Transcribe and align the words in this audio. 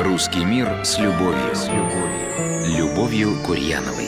Русский 0.00 0.44
мир 0.44 0.68
с 0.84 0.96
любовью. 1.00 1.56
С 1.56 1.66
любовью. 1.66 2.78
Любовью 2.78 3.34
Курьяновой. 3.44 4.06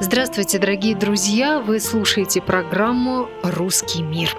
Здравствуйте, 0.00 0.58
дорогие 0.58 0.96
друзья! 0.96 1.60
Вы 1.60 1.78
слушаете 1.78 2.42
программу 2.42 3.28
«Русский 3.44 4.02
мир». 4.02 4.36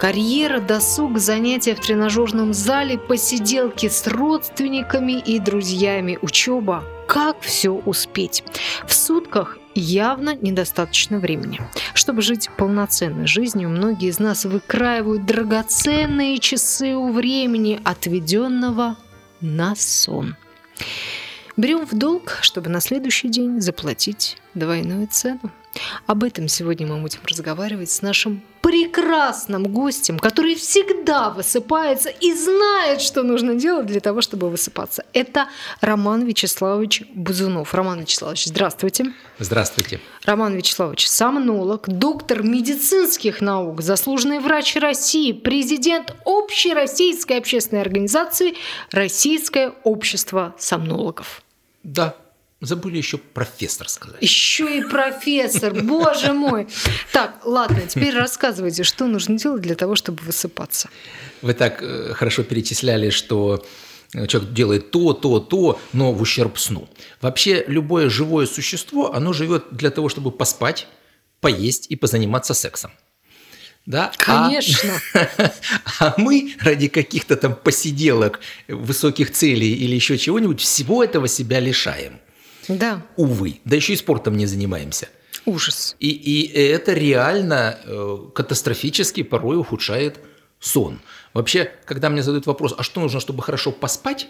Карьера, 0.00 0.58
досуг, 0.58 1.18
занятия 1.18 1.74
в 1.74 1.80
тренажерном 1.80 2.54
зале, 2.54 2.96
посиделки 2.96 3.90
с 3.90 4.06
родственниками 4.06 5.12
и 5.12 5.38
друзьями, 5.38 6.18
учеба. 6.22 6.82
Как 7.06 7.40
все 7.40 7.72
успеть? 7.72 8.42
В 8.86 8.94
сутках 8.94 9.58
явно 9.74 10.34
недостаточно 10.34 11.18
времени. 11.18 11.60
Чтобы 11.94 12.22
жить 12.22 12.50
полноценной 12.56 13.26
жизнью, 13.26 13.68
многие 13.68 14.08
из 14.08 14.18
нас 14.18 14.44
выкраивают 14.44 15.26
драгоценные 15.26 16.38
часы 16.38 16.94
у 16.94 17.12
времени, 17.12 17.80
отведенного 17.84 18.96
на 19.40 19.74
сон. 19.76 20.36
Берем 21.56 21.86
в 21.86 21.96
долг, 21.96 22.38
чтобы 22.40 22.70
на 22.70 22.80
следующий 22.80 23.28
день 23.28 23.60
заплатить 23.60 24.38
двойную 24.54 25.06
цену. 25.06 25.50
Об 26.06 26.24
этом 26.24 26.48
сегодня 26.48 26.86
мы 26.86 27.00
будем 27.00 27.20
разговаривать 27.24 27.90
с 27.90 28.02
нашим 28.02 28.42
прекрасным 28.64 29.64
гостем, 29.64 30.18
который 30.18 30.54
всегда 30.54 31.28
высыпается 31.28 32.08
и 32.08 32.32
знает, 32.32 33.02
что 33.02 33.22
нужно 33.22 33.54
делать 33.54 33.86
для 33.86 34.00
того, 34.00 34.22
чтобы 34.22 34.48
высыпаться. 34.48 35.04
Это 35.12 35.48
Роман 35.82 36.24
Вячеславович 36.24 37.02
Бузунов. 37.14 37.74
Роман 37.74 38.00
Вячеславович, 38.00 38.46
здравствуйте. 38.46 39.12
Здравствуйте. 39.38 40.00
Роман 40.24 40.54
Вячеславович, 40.54 41.08
сомнолог, 41.08 41.86
доктор 41.88 42.42
медицинских 42.42 43.42
наук, 43.42 43.82
заслуженный 43.82 44.38
врач 44.38 44.76
России, 44.76 45.32
президент 45.32 46.16
Общероссийской 46.24 47.38
общественной 47.38 47.82
организации 47.82 48.54
«Российское 48.90 49.74
общество 49.84 50.54
сомнологов». 50.58 51.42
Да, 51.82 52.16
забыли 52.64 52.96
еще 52.96 53.18
профессор 53.18 53.88
сказать. 53.88 54.20
Еще 54.20 54.78
и 54.78 54.82
профессор, 54.82 55.74
боже 55.82 56.32
мой. 56.32 56.66
Так, 57.12 57.40
ладно, 57.44 57.82
теперь 57.88 58.14
рассказывайте, 58.14 58.82
что 58.82 59.06
нужно 59.06 59.38
делать 59.38 59.62
для 59.62 59.74
того, 59.74 59.96
чтобы 59.96 60.22
высыпаться. 60.22 60.88
Вы 61.42 61.54
так 61.54 61.82
э, 61.82 62.14
хорошо 62.14 62.42
перечисляли, 62.42 63.10
что 63.10 63.64
человек 64.28 64.52
делает 64.52 64.90
то, 64.90 65.12
то, 65.12 65.40
то, 65.40 65.80
но 65.92 66.12
в 66.12 66.22
ущерб 66.22 66.58
сну. 66.58 66.88
Вообще 67.20 67.64
любое 67.66 68.08
живое 68.08 68.46
существо, 68.46 69.12
оно 69.12 69.32
живет 69.32 69.64
для 69.70 69.90
того, 69.90 70.08
чтобы 70.08 70.30
поспать, 70.30 70.86
поесть 71.40 71.86
и 71.90 71.96
позаниматься 71.96 72.54
сексом. 72.54 72.92
Да? 73.86 74.12
Конечно. 74.16 74.92
А, 75.12 75.28
а 76.00 76.14
мы 76.16 76.54
ради 76.60 76.88
каких-то 76.88 77.36
там 77.36 77.54
посиделок, 77.54 78.40
высоких 78.66 79.30
целей 79.30 79.74
или 79.74 79.94
еще 79.94 80.16
чего-нибудь 80.16 80.60
всего 80.60 81.04
этого 81.04 81.28
себя 81.28 81.60
лишаем. 81.60 82.20
Да. 82.68 83.02
Увы. 83.16 83.60
Да 83.64 83.76
еще 83.76 83.92
и 83.92 83.96
спортом 83.96 84.36
не 84.36 84.46
занимаемся. 84.46 85.08
Ужас. 85.46 85.96
И, 86.00 86.10
и 86.10 86.46
это 86.46 86.94
реально 86.94 87.78
э, 87.84 88.18
катастрофически 88.34 89.22
порой 89.22 89.58
ухудшает 89.58 90.18
сон. 90.58 91.00
Вообще, 91.34 91.70
когда 91.84 92.08
мне 92.08 92.22
задают 92.22 92.46
вопрос, 92.46 92.74
а 92.76 92.82
что 92.82 93.00
нужно, 93.00 93.20
чтобы 93.20 93.42
хорошо 93.42 93.72
поспать, 93.72 94.28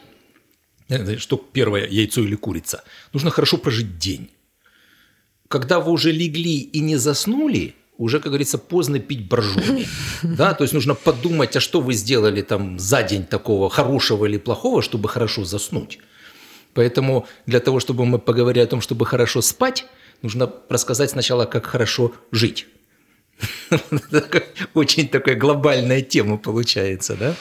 что 1.19 1.37
первое, 1.37 1.87
яйцо 1.87 2.23
или 2.23 2.35
курица, 2.35 2.85
нужно 3.13 3.31
хорошо 3.31 3.59
прожить 3.59 3.99
день. 3.99 4.31
Когда 5.49 5.81
вы 5.81 5.93
уже 5.93 6.11
легли 6.11 6.59
и 6.59 6.81
не 6.81 6.97
заснули, 6.97 7.75
уже, 7.97 8.19
как 8.19 8.29
говорится, 8.29 8.59
поздно 8.59 8.99
пить 8.99 9.29
боржоми. 9.29 9.87
Да, 10.23 10.55
то 10.55 10.65
есть 10.65 10.75
нужно 10.75 10.95
подумать, 10.95 11.55
а 11.57 11.61
что 11.61 11.81
вы 11.81 11.95
сделали 11.95 12.43
там 12.43 12.79
за 12.79 13.03
день 13.03 13.25
такого 13.25 13.71
хорошего 13.71 14.27
или 14.27 14.39
плохого, 14.39 14.83
чтобы 14.83 15.09
хорошо 15.09 15.45
заснуть. 15.45 15.99
Поэтому 16.75 17.27
для 17.47 17.61
того, 17.61 17.81
чтобы 17.81 18.05
мы 18.05 18.19
поговорили 18.19 18.65
о 18.65 18.67
том, 18.67 18.81
чтобы 18.81 19.07
хорошо 19.07 19.43
спать, 19.43 19.87
нужно 20.23 20.53
рассказать 20.69 21.11
сначала, 21.11 21.47
как 21.47 21.67
хорошо 21.67 22.13
жить. 22.33 22.67
Очень 24.75 25.09
такая 25.09 25.37
глобальная 25.37 26.03
тема 26.03 26.37
получается, 26.39 27.17
да? 27.17 27.35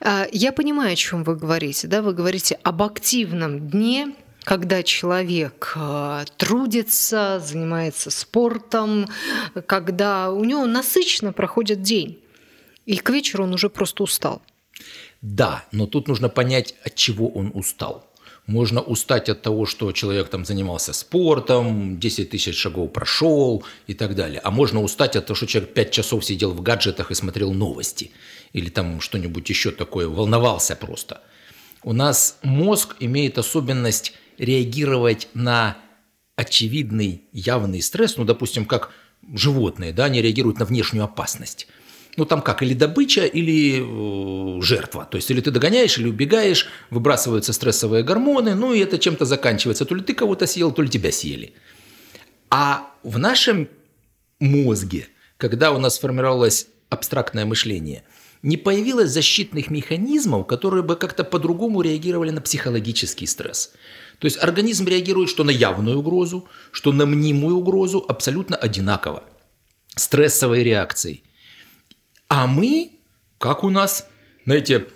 А, 0.00 0.26
я 0.32 0.52
понимаю, 0.52 0.92
о 0.92 0.96
чем 0.96 1.24
вы 1.24 1.36
говорите. 1.36 1.88
Да? 1.88 2.02
Вы 2.02 2.12
говорите 2.12 2.58
об 2.62 2.82
активном 2.82 3.70
дне, 3.70 4.14
когда 4.44 4.82
человек 4.82 5.72
э, 5.76 6.24
трудится, 6.36 7.40
занимается 7.44 8.10
спортом, 8.10 9.08
когда 9.66 10.30
у 10.30 10.44
него 10.44 10.66
насыщенно 10.66 11.32
проходит 11.32 11.82
день, 11.82 12.20
и 12.86 12.96
к 12.96 13.10
вечеру 13.10 13.44
он 13.44 13.54
уже 13.54 13.68
просто 13.68 14.02
устал. 14.02 14.42
Да, 15.20 15.64
но 15.70 15.86
тут 15.86 16.08
нужно 16.08 16.28
понять, 16.28 16.74
от 16.84 16.96
чего 16.96 17.28
он 17.28 17.52
устал. 17.54 18.11
Можно 18.46 18.80
устать 18.80 19.28
от 19.28 19.42
того, 19.42 19.66
что 19.66 19.92
человек 19.92 20.28
там 20.28 20.44
занимался 20.44 20.92
спортом, 20.92 22.00
10 22.00 22.30
тысяч 22.30 22.56
шагов 22.56 22.92
прошел 22.92 23.64
и 23.86 23.94
так 23.94 24.16
далее. 24.16 24.40
А 24.42 24.50
можно 24.50 24.82
устать 24.82 25.14
от 25.14 25.26
того, 25.26 25.36
что 25.36 25.46
человек 25.46 25.74
5 25.74 25.90
часов 25.92 26.24
сидел 26.24 26.52
в 26.52 26.60
гаджетах 26.60 27.12
и 27.12 27.14
смотрел 27.14 27.52
новости. 27.52 28.10
Или 28.52 28.68
там 28.68 29.00
что-нибудь 29.00 29.48
еще 29.48 29.70
такое, 29.70 30.08
волновался 30.08 30.74
просто. 30.74 31.22
У 31.84 31.92
нас 31.92 32.38
мозг 32.42 32.96
имеет 32.98 33.38
особенность 33.38 34.14
реагировать 34.38 35.28
на 35.34 35.76
очевидный 36.34 37.22
явный 37.32 37.80
стресс, 37.80 38.16
ну, 38.16 38.24
допустим, 38.24 38.64
как 38.64 38.90
животные, 39.32 39.92
да, 39.92 40.06
они 40.06 40.20
реагируют 40.20 40.58
на 40.58 40.64
внешнюю 40.64 41.04
опасность. 41.04 41.68
Ну, 42.16 42.26
там 42.26 42.42
как, 42.42 42.62
или 42.62 42.74
добыча, 42.74 43.24
или 43.24 43.80
э, 43.80 44.62
жертва. 44.62 45.06
То 45.10 45.16
есть, 45.16 45.30
или 45.30 45.40
ты 45.40 45.50
догоняешь, 45.50 45.96
или 45.98 46.08
убегаешь, 46.08 46.68
выбрасываются 46.90 47.52
стрессовые 47.52 48.02
гормоны, 48.02 48.54
ну, 48.54 48.74
и 48.74 48.80
это 48.80 48.98
чем-то 48.98 49.24
заканчивается. 49.24 49.86
То 49.86 49.94
ли 49.94 50.02
ты 50.02 50.12
кого-то 50.12 50.46
съел, 50.46 50.72
то 50.72 50.82
ли 50.82 50.88
тебя 50.88 51.10
съели. 51.10 51.54
А 52.50 52.90
в 53.02 53.18
нашем 53.18 53.68
мозге, 54.40 55.08
когда 55.38 55.72
у 55.72 55.78
нас 55.78 55.98
формировалось 55.98 56.66
абстрактное 56.90 57.46
мышление, 57.46 58.04
не 58.42 58.58
появилось 58.58 59.10
защитных 59.10 59.70
механизмов, 59.70 60.46
которые 60.46 60.82
бы 60.82 60.96
как-то 60.96 61.24
по-другому 61.24 61.80
реагировали 61.80 62.30
на 62.30 62.40
психологический 62.42 63.26
стресс. 63.26 63.72
То 64.18 64.26
есть 64.26 64.42
организм 64.42 64.86
реагирует 64.86 65.30
что 65.30 65.44
на 65.44 65.50
явную 65.50 65.98
угрозу, 65.98 66.48
что 66.72 66.92
на 66.92 67.06
мнимую 67.06 67.56
угрозу 67.56 68.04
абсолютно 68.06 68.56
одинаково. 68.56 69.24
Стрессовой 69.96 70.62
реакцией. 70.62 71.22
А 72.32 72.46
мы, 72.46 72.92
как 73.36 73.62
у 73.62 73.68
нас, 73.68 74.08
знаете, 74.46 74.86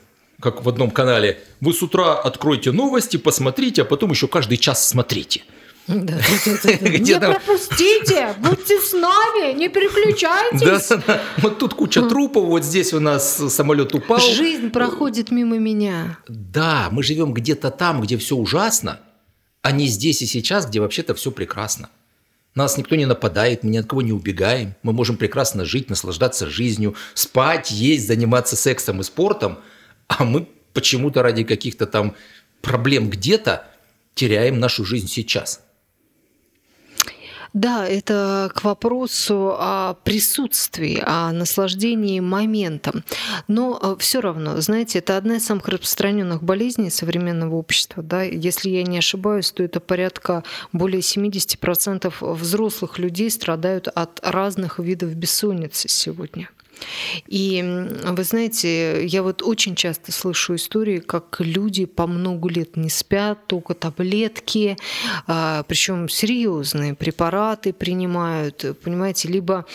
как 0.41 0.65
в 0.65 0.69
одном 0.71 0.91
канале, 0.91 1.39
вы 1.61 1.75
с 1.75 1.83
утра 1.83 2.15
откройте 2.15 2.73
новости, 2.73 3.19
посмотрите, 3.19 3.83
а 3.83 3.85
потом 3.85 4.13
еще 4.13 4.27
каждый 4.27 4.57
час 4.57 4.89
смотрите. 4.89 5.43
Да, 5.87 6.15
не 6.81 7.21
пропустите, 7.21 8.35
будьте 8.39 8.81
с 8.81 8.95
нами, 8.95 9.53
не 9.53 9.69
переключайтесь. 9.69 10.91
Вот 11.37 11.59
тут 11.59 11.75
куча 11.75 12.01
трупов, 12.01 12.45
вот 12.45 12.65
здесь 12.65 12.95
у 12.95 13.01
нас 13.01 13.37
самолет 13.53 13.95
упал. 13.95 14.19
Жизнь 14.19 14.71
проходит 14.71 15.31
мимо 15.31 15.59
меня. 15.59 16.17
Да, 16.29 16.89
мы 16.91 17.03
живем 17.03 17.35
где-то 17.35 17.71
там, 17.71 18.01
где 18.01 18.17
все 18.17 18.35
ужасно, 18.35 18.99
а 19.61 19.73
не 19.73 19.89
здесь 19.89 20.23
и 20.23 20.27
сейчас, 20.27 20.65
где 20.65 20.81
вообще-то 20.81 21.15
все 21.15 21.31
прекрасно. 21.31 21.91
Нас 22.56 22.78
никто 22.78 22.97
не 22.97 23.05
нападает, 23.05 23.62
мы 23.62 23.71
ни 23.71 23.77
от 23.77 23.87
кого 23.87 24.00
не 24.00 24.12
убегаем. 24.12 24.75
Мы 24.83 24.94
можем 24.94 25.19
прекрасно 25.19 25.67
жить, 25.67 25.91
наслаждаться 25.91 26.49
жизнью, 26.49 26.97
спать, 27.12 27.71
есть, 27.71 28.06
заниматься 28.06 28.56
сексом 28.56 29.00
и 29.00 29.05
спортом. 29.05 29.59
А 30.09 30.25
мы 30.25 30.49
почему-то 30.72 31.22
ради 31.22 31.44
каких-то 31.44 31.87
там 31.87 32.17
проблем 32.62 33.11
где-то 33.11 33.67
теряем 34.15 34.59
нашу 34.59 34.87
жизнь 34.87 35.06
сейчас. 35.06 35.66
Да, 37.56 37.89
это 37.89 38.50
к 38.55 38.65
вопросу 38.65 39.56
о 39.59 39.94
присутствии, 40.05 41.03
о 41.03 41.33
наслаждении 41.33 42.21
моментом. 42.21 43.03
Но 43.49 43.81
э, 43.82 43.97
все 43.99 44.20
равно, 44.20 44.61
знаете, 44.61 44.99
это 44.99 45.17
одна 45.17 45.37
из 45.37 45.47
самых 45.47 45.67
распространенных 45.69 46.43
болезней 46.43 46.91
современного 46.91 47.55
общества. 47.55 48.03
Да? 48.03 48.25
Если 48.25 48.69
я 48.69 48.82
не 48.82 48.99
ошибаюсь, 48.99 49.53
то 49.53 49.62
это 49.62 49.81
порядка 49.81 50.44
более 50.75 51.00
70% 51.00 52.12
взрослых 52.35 52.99
людей 52.99 53.31
страдают 53.31 53.88
от 53.88 54.20
разных 54.23 54.79
видов 54.79 55.14
бессонницы 55.14 55.88
сегодня. 55.88 56.50
И 57.26 57.62
вы 58.05 58.25
знаете, 58.25 59.06
я 59.06 59.23
вот 59.23 59.43
очень 59.43 59.75
часто 59.75 60.12
слышу 60.12 60.55
истории, 60.55 60.99
как 60.99 61.37
люди 61.40 61.84
по 61.87 62.06
много 62.06 62.49
лет 62.49 62.76
не 62.76 62.90
спят, 62.90 63.46
только 63.46 63.75
таблетки, 63.75 64.76
а, 65.26 65.62
причем 65.64 66.08
серьезные 66.08 66.94
препараты 66.94 67.73
принимают, 67.73 68.64
понимаете, 68.82 69.28
либо 69.28 69.67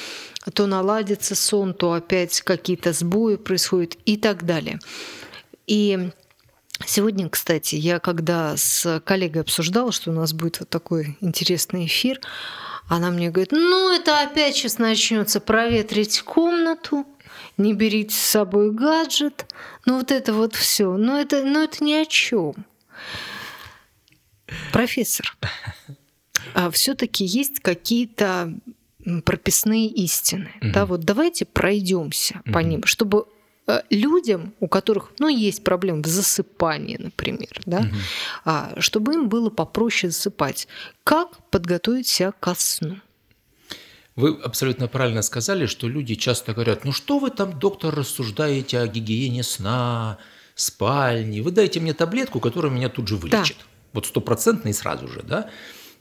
то 0.54 0.66
наладится 0.66 1.36
сон, 1.36 1.74
то 1.74 1.94
опять 1.94 2.42
какие-то 2.42 2.94
сбои 2.94 3.36
происходят 3.36 3.98
и 4.06 4.18
так 4.18 4.46
далее. 4.46 4.80
И 5.68 6.12
Сегодня, 6.86 7.30
кстати, 7.30 7.76
я 7.76 8.00
когда 8.00 8.58
с 8.58 9.02
коллегой 9.06 9.44
обсуждала, 9.44 9.92
что 9.92 10.12
у 10.12 10.14
нас 10.14 10.34
будет 10.34 10.60
вот 10.62 10.70
такой 10.70 11.18
интересный 11.22 11.86
эфир, 11.86 12.20
она 12.92 13.10
мне 13.10 13.30
говорит, 13.30 13.54
ну 13.54 13.96
это 13.96 14.20
опять 14.20 14.54
сейчас 14.58 14.78
начнется 14.78 15.40
проветрить 15.40 16.22
комнату, 16.24 17.06
не 17.56 17.74
берите 17.74 18.14
с 18.14 18.20
собой 18.20 18.74
гаджет, 18.74 19.46
ну 19.86 20.00
вот 20.00 20.12
это 20.12 20.34
вот 20.34 20.56
все, 20.56 20.98
но 20.98 21.18
это, 21.18 21.42
но 21.42 21.64
это 21.64 21.82
ни 21.82 21.94
о 21.94 22.06
чем. 22.06 22.54
Профессор, 24.74 25.38
а 26.54 26.70
все-таки 26.70 27.24
есть 27.24 27.62
какие-то 27.62 28.54
прописные 29.24 29.88
истины. 29.88 30.52
Угу. 30.62 30.72
Да, 30.74 30.86
вот 30.86 31.00
давайте 31.00 31.46
пройдемся 31.46 32.42
угу. 32.44 32.52
по 32.52 32.60
ним, 32.60 32.84
чтобы 32.84 33.26
людям, 33.90 34.54
у 34.60 34.68
которых 34.68 35.12
ну, 35.20 35.28
есть 35.28 35.64
проблемы 35.64 36.02
в 36.02 36.08
засыпании, 36.08 36.98
например, 36.98 37.62
да, 37.66 37.86
угу. 38.46 38.82
чтобы 38.82 39.14
им 39.14 39.30
было 39.30 39.50
попроще 39.50 40.12
засыпать. 40.12 40.68
Как 41.04 41.38
подготовить 41.50 42.08
себя 42.08 42.32
ко 42.32 42.56
сну? 42.58 42.98
Вы 44.16 44.38
абсолютно 44.44 44.88
правильно 44.88 45.22
сказали, 45.22 45.66
что 45.68 45.88
люди 45.88 46.16
часто 46.16 46.54
говорят, 46.54 46.84
ну 46.84 46.92
что 46.92 47.20
вы 47.20 47.30
там, 47.30 47.58
доктор, 47.58 47.96
рассуждаете 47.96 48.80
о 48.80 48.88
гигиене 48.88 49.44
сна, 49.44 50.18
спальни, 50.56 51.40
вы 51.40 51.52
дайте 51.52 51.80
мне 51.80 51.94
таблетку, 51.94 52.40
которая 52.40 52.72
меня 52.72 52.90
тут 52.90 53.08
же 53.08 53.16
вылечит. 53.16 53.58
Да. 53.58 53.66
Вот 53.94 54.06
стопроцентно 54.06 54.70
и 54.70 54.74
сразу 54.74 55.08
же, 55.08 55.22
да? 55.24 55.50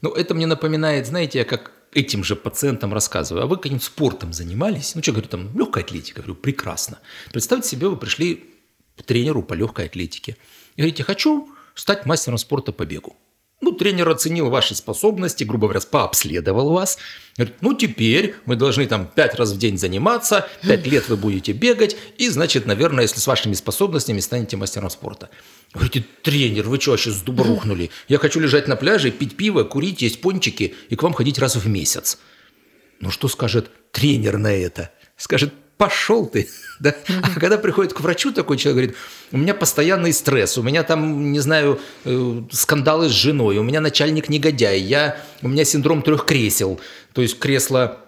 Но 0.01 0.09
это 0.09 0.33
мне 0.33 0.45
напоминает, 0.45 1.07
знаете, 1.07 1.45
как 1.45 1.71
этим 1.93 2.23
же 2.23 2.35
пациентам 2.35 2.93
рассказываю, 2.93 3.43
а 3.43 3.47
вы 3.47 3.57
каким-нибудь 3.57 3.83
спортом 3.83 4.33
занимались? 4.33 4.95
Ну, 4.95 5.03
что, 5.03 5.11
говорю, 5.11 5.27
там, 5.27 5.57
легкая 5.57 5.83
атлетика. 5.83 6.21
Говорю, 6.21 6.35
прекрасно. 6.35 6.99
Представьте 7.31 7.69
себе, 7.69 7.87
вы 7.87 7.97
пришли 7.97 8.45
к 8.97 9.03
тренеру 9.03 9.43
по 9.43 9.53
легкой 9.53 9.85
атлетике. 9.85 10.37
И 10.75 10.81
говорите, 10.81 11.03
хочу 11.03 11.49
стать 11.75 12.05
мастером 12.05 12.37
спорта 12.37 12.71
по 12.71 12.85
бегу. 12.85 13.15
Ну, 13.61 13.71
тренер 13.73 14.09
оценил 14.09 14.49
ваши 14.49 14.73
способности, 14.73 15.43
грубо 15.43 15.67
говоря, 15.67 15.81
пообследовал 15.81 16.71
вас. 16.71 16.97
Говорит, 17.37 17.55
ну, 17.61 17.75
теперь 17.75 18.35
мы 18.45 18.55
должны 18.55 18.87
там 18.87 19.07
пять 19.07 19.35
раз 19.35 19.51
в 19.51 19.57
день 19.59 19.77
заниматься, 19.77 20.49
пять 20.63 20.87
лет 20.87 21.07
вы 21.09 21.15
будете 21.15 21.51
бегать, 21.51 21.95
и, 22.17 22.27
значит, 22.29 22.65
наверное, 22.65 23.03
если 23.03 23.19
с 23.19 23.27
вашими 23.27 23.53
способностями 23.53 24.19
станете 24.19 24.57
мастером 24.57 24.89
спорта. 24.89 25.29
Говорите, 25.73 26.03
тренер, 26.23 26.69
вы 26.69 26.81
что, 26.81 26.97
сейчас 26.97 27.15
с 27.15 27.21
дуба 27.21 27.43
рухнули? 27.43 27.91
Я 28.07 28.17
хочу 28.17 28.39
лежать 28.39 28.67
на 28.67 28.75
пляже, 28.75 29.11
пить 29.11 29.37
пиво, 29.37 29.63
курить, 29.63 30.01
есть 30.01 30.21
пончики 30.21 30.73
и 30.89 30.95
к 30.95 31.03
вам 31.03 31.13
ходить 31.13 31.37
раз 31.37 31.55
в 31.55 31.67
месяц. 31.67 32.17
Ну, 32.99 33.11
что 33.11 33.27
скажет 33.27 33.69
тренер 33.91 34.37
на 34.37 34.51
это? 34.51 34.91
Скажет, 35.17 35.53
пошел 35.81 36.27
ты. 36.27 36.47
Да? 36.81 36.95
А 37.21 37.39
когда 37.39 37.59
приходит 37.59 37.93
к 37.93 38.01
врачу 38.01 38.31
такой 38.31 38.57
человек, 38.57 38.75
говорит, 38.75 38.95
у 39.31 39.37
меня 39.37 39.53
постоянный 39.53 40.13
стресс, 40.13 40.57
у 40.57 40.63
меня 40.63 40.81
там, 40.81 41.31
не 41.31 41.39
знаю, 41.39 41.79
э, 42.05 42.41
скандалы 42.51 43.07
с 43.07 43.11
женой, 43.11 43.59
у 43.59 43.63
меня 43.63 43.81
начальник 43.81 44.29
негодяй, 44.29 44.79
я, 44.79 45.15
у 45.43 45.47
меня 45.47 45.63
синдром 45.63 46.01
трех 46.01 46.25
кресел, 46.25 46.79
то 47.13 47.21
есть 47.21 47.37
кресло 47.37 47.99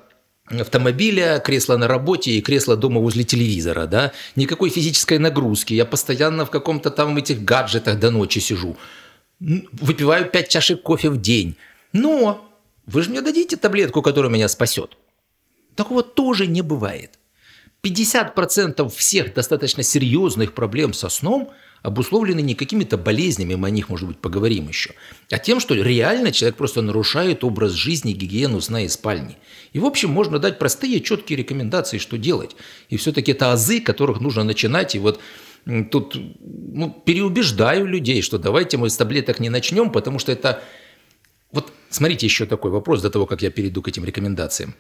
автомобиля, 0.50 1.40
кресло 1.46 1.78
на 1.78 1.88
работе 1.88 2.32
и 2.32 2.42
кресло 2.42 2.76
дома 2.76 3.00
возле 3.00 3.24
телевизора, 3.24 3.86
да, 3.86 4.12
никакой 4.36 4.72
физической 4.72 5.20
нагрузки, 5.20 5.76
я 5.76 5.86
постоянно 5.86 6.44
в 6.44 6.50
каком-то 6.50 6.90
там 6.90 7.16
этих 7.18 7.44
гаджетах 7.44 8.00
до 8.00 8.10
ночи 8.10 8.40
сижу, 8.40 8.76
выпиваю 9.40 10.26
пять 10.32 10.50
чашек 10.50 10.82
кофе 10.82 11.12
в 11.12 11.22
день, 11.22 11.58
но 11.92 12.44
вы 12.88 13.04
же 13.04 13.12
мне 13.12 13.22
дадите 13.22 13.56
таблетку, 13.56 14.02
которая 14.02 14.32
меня 14.32 14.48
спасет. 14.48 14.98
Такого 15.76 16.02
тоже 16.02 16.48
не 16.48 16.64
бывает. 16.64 17.20
50% 17.86 18.90
всех 18.90 19.34
достаточно 19.34 19.84
серьезных 19.84 20.54
проблем 20.54 20.94
со 20.94 21.10
сном 21.10 21.52
обусловлены 21.82 22.42
не 22.42 22.56
какими-то 22.56 22.98
болезнями, 22.98 23.56
мы 23.56 23.68
о 23.68 23.72
них, 23.72 23.90
может 23.90 24.08
быть, 24.08 24.18
поговорим 24.18 24.70
еще, 24.70 24.92
а 25.30 25.38
тем, 25.38 25.60
что 25.60 25.76
реально 25.76 26.32
человек 26.32 26.56
просто 26.56 26.82
нарушает 26.82 27.44
образ 27.44 27.74
жизни, 27.74 28.14
гигиену 28.14 28.62
сна 28.62 28.86
и 28.86 28.88
спальни. 28.88 29.38
И, 29.74 29.80
в 29.80 29.86
общем, 29.86 30.10
можно 30.10 30.40
дать 30.40 30.60
простые, 30.60 31.02
четкие 31.02 31.38
рекомендации, 31.38 31.98
что 31.98 32.18
делать. 32.18 32.56
И 32.88 32.96
все-таки 32.96 33.34
это 33.34 33.52
азы, 33.52 33.82
которых 33.82 34.22
нужно 34.22 34.46
начинать. 34.46 34.96
И 34.96 35.00
вот 35.00 35.20
тут 35.92 36.16
ну, 36.16 36.90
переубеждаю 37.06 37.86
людей, 37.86 38.22
что 38.22 38.38
давайте 38.38 38.78
мы 38.78 38.90
с 38.90 38.96
таблеток 38.96 39.42
не 39.42 39.50
начнем, 39.50 39.92
потому 39.92 40.20
что 40.20 40.32
это... 40.32 40.64
Вот 41.52 41.74
смотрите 41.90 42.26
еще 42.26 42.46
такой 42.46 42.72
вопрос 42.72 43.02
до 43.02 43.10
того, 43.10 43.26
как 43.26 43.42
я 43.42 43.52
перейду 43.52 43.82
к 43.82 43.90
этим 43.90 44.06
рекомендациям. 44.06 44.74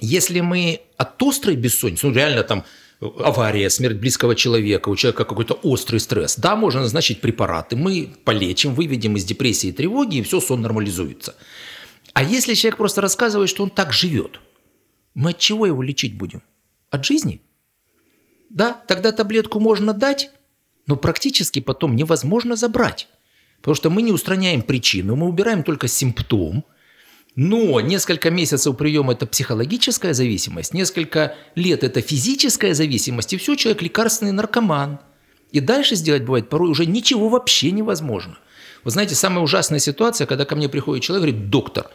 Если 0.00 0.40
мы 0.40 0.80
от 0.96 1.22
острой 1.22 1.56
бессонницы, 1.56 2.06
ну 2.06 2.12
реально 2.12 2.42
там 2.42 2.64
э, 3.00 3.06
авария, 3.20 3.70
смерть 3.70 3.96
близкого 3.96 4.34
человека, 4.34 4.88
у 4.88 4.96
человека 4.96 5.24
какой-то 5.24 5.54
острый 5.54 5.98
стресс, 5.98 6.36
да, 6.36 6.56
можно 6.56 6.80
назначить 6.80 7.20
препараты, 7.20 7.76
мы 7.76 8.14
полечим, 8.24 8.74
выведем 8.74 9.16
из 9.16 9.24
депрессии 9.24 9.68
и 9.68 9.72
тревоги, 9.72 10.16
и 10.16 10.22
все, 10.22 10.40
сон 10.40 10.62
нормализуется. 10.62 11.36
А 12.12 12.22
если 12.22 12.54
человек 12.54 12.76
просто 12.76 13.00
рассказывает, 13.00 13.48
что 13.48 13.62
он 13.62 13.70
так 13.70 13.92
живет, 13.92 14.40
мы 15.14 15.30
от 15.30 15.38
чего 15.38 15.66
его 15.66 15.82
лечить 15.82 16.16
будем? 16.16 16.42
От 16.90 17.04
жизни? 17.04 17.40
Да, 18.50 18.72
тогда 18.72 19.12
таблетку 19.12 19.60
можно 19.60 19.92
дать, 19.92 20.30
но 20.86 20.96
практически 20.96 21.60
потом 21.60 21.96
невозможно 21.96 22.56
забрать. 22.56 23.08
Потому 23.58 23.74
что 23.74 23.90
мы 23.90 24.02
не 24.02 24.12
устраняем 24.12 24.62
причину, 24.62 25.16
мы 25.16 25.28
убираем 25.28 25.62
только 25.62 25.86
симптом– 25.86 26.64
но 27.36 27.80
несколько 27.80 28.30
месяцев 28.30 28.76
приема– 28.76 29.12
это 29.14 29.26
психологическая 29.26 30.14
зависимость, 30.14 30.72
несколько 30.72 31.34
лет– 31.54 31.82
это 31.84 32.00
физическая 32.00 32.74
зависимость, 32.74 33.32
и 33.32 33.36
все, 33.36 33.56
человек 33.56 33.82
лекарственный 33.82 34.32
наркоман. 34.32 35.00
И 35.50 35.60
дальше 35.60 35.96
сделать 35.96 36.24
бывает 36.24 36.48
порой 36.48 36.70
уже 36.70 36.86
ничего 36.86 37.28
вообще 37.28 37.70
невозможно. 37.70 38.38
Вы 38.84 38.90
знаете, 38.90 39.14
самая 39.14 39.42
ужасная 39.42 39.78
ситуация, 39.78 40.26
когда 40.26 40.44
ко 40.44 40.56
мне 40.56 40.68
приходит 40.68 41.02
человек 41.02 41.24
и 41.24 41.30
говорит, 41.30 41.50
доктор, 41.50 41.90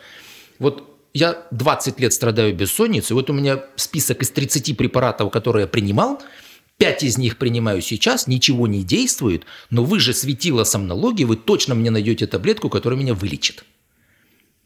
вот 0.60 0.98
я 1.14 1.46
20 1.52 2.00
лет 2.00 2.14
страдаю 2.14 2.54
бессонницей, 2.54 3.14
вот 3.14 3.30
у 3.30 3.34
меня 3.34 3.64
список 3.76 4.22
из 4.22 4.32
30 4.32 4.76
препаратов, 4.78 5.32
которые 5.32 5.64
я 5.64 5.68
принимал, 5.68 6.22
5 6.78 7.04
из 7.04 7.18
них 7.18 7.38
принимаю 7.38 7.82
сейчас, 7.82 8.28
ничего 8.28 8.68
не 8.68 8.84
действует, 8.84 9.44
но 9.70 9.84
вы 9.84 10.00
же 10.00 10.14
светила 10.14 10.64
сомнологии, 10.64 11.26
вы 11.26 11.36
точно 11.36 11.76
мне 11.76 11.92
найдете 11.92 12.28
таблетку, 12.28 12.70
которая 12.70 13.00
меня 13.00 13.14
вылечит. 13.14 13.66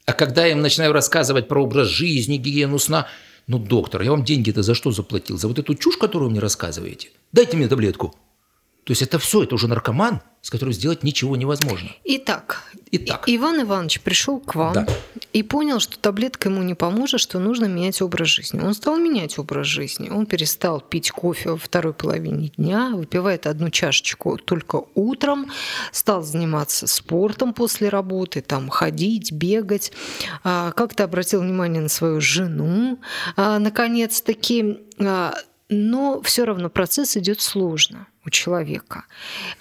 А 0.05 0.13
когда 0.13 0.45
я 0.45 0.51
им 0.51 0.61
начинаю 0.61 0.91
рассказывать 0.93 1.47
про 1.47 1.63
образ 1.63 1.87
жизни, 1.87 2.37
гигиену 2.37 2.77
сна, 2.79 3.07
ну, 3.47 3.57
доктор, 3.57 4.01
я 4.01 4.11
вам 4.11 4.23
деньги-то 4.23 4.63
за 4.63 4.73
что 4.73 4.91
заплатил? 4.91 5.37
За 5.37 5.47
вот 5.47 5.59
эту 5.59 5.75
чушь, 5.75 5.97
которую 5.97 6.29
вы 6.29 6.31
мне 6.31 6.39
рассказываете? 6.39 7.09
Дайте 7.31 7.57
мне 7.57 7.67
таблетку. 7.67 8.15
То 8.83 8.91
есть 8.91 9.01
это 9.01 9.17
все, 9.17 9.43
это 9.43 9.55
уже 9.55 9.67
наркоман, 9.67 10.21
с 10.41 10.49
которым 10.49 10.73
сделать 10.73 11.03
ничего 11.03 11.37
невозможно. 11.37 11.89
Итак, 12.03 12.63
Итак. 12.91 13.23
Иван 13.27 13.61
Иванович 13.61 14.01
пришел 14.01 14.41
к 14.41 14.55
вам 14.55 14.73
да. 14.73 14.87
и 15.31 15.41
понял, 15.41 15.79
что 15.79 15.97
таблетка 15.97 16.49
ему 16.49 16.61
не 16.63 16.73
поможет, 16.73 17.21
что 17.21 17.39
нужно 17.39 17.65
менять 17.65 18.01
образ 18.01 18.27
жизни. 18.27 18.59
Он 18.59 18.73
стал 18.73 18.97
менять 18.97 19.39
образ 19.39 19.67
жизни. 19.67 20.09
Он 20.09 20.25
перестал 20.25 20.81
пить 20.81 21.11
кофе 21.11 21.51
во 21.51 21.57
второй 21.57 21.93
половине 21.93 22.49
дня, 22.49 22.91
выпивает 22.93 23.47
одну 23.47 23.69
чашечку 23.69 24.37
только 24.37 24.83
утром, 24.95 25.49
стал 25.93 26.23
заниматься 26.23 26.85
спортом 26.87 27.53
после 27.53 27.87
работы, 27.87 28.41
там 28.41 28.69
ходить, 28.69 29.31
бегать. 29.31 29.93
А, 30.43 30.71
как-то 30.73 31.05
обратил 31.05 31.41
внимание 31.41 31.81
на 31.81 31.89
свою 31.89 32.19
жену, 32.19 32.99
а, 33.37 33.59
наконец-таки 33.59 34.81
а, 34.99 35.35
но 35.73 36.21
все 36.21 36.45
равно 36.45 36.69
процесс 36.69 37.17
идет 37.17 37.41
сложно 37.41 38.07
у 38.25 38.29
человека. 38.29 39.05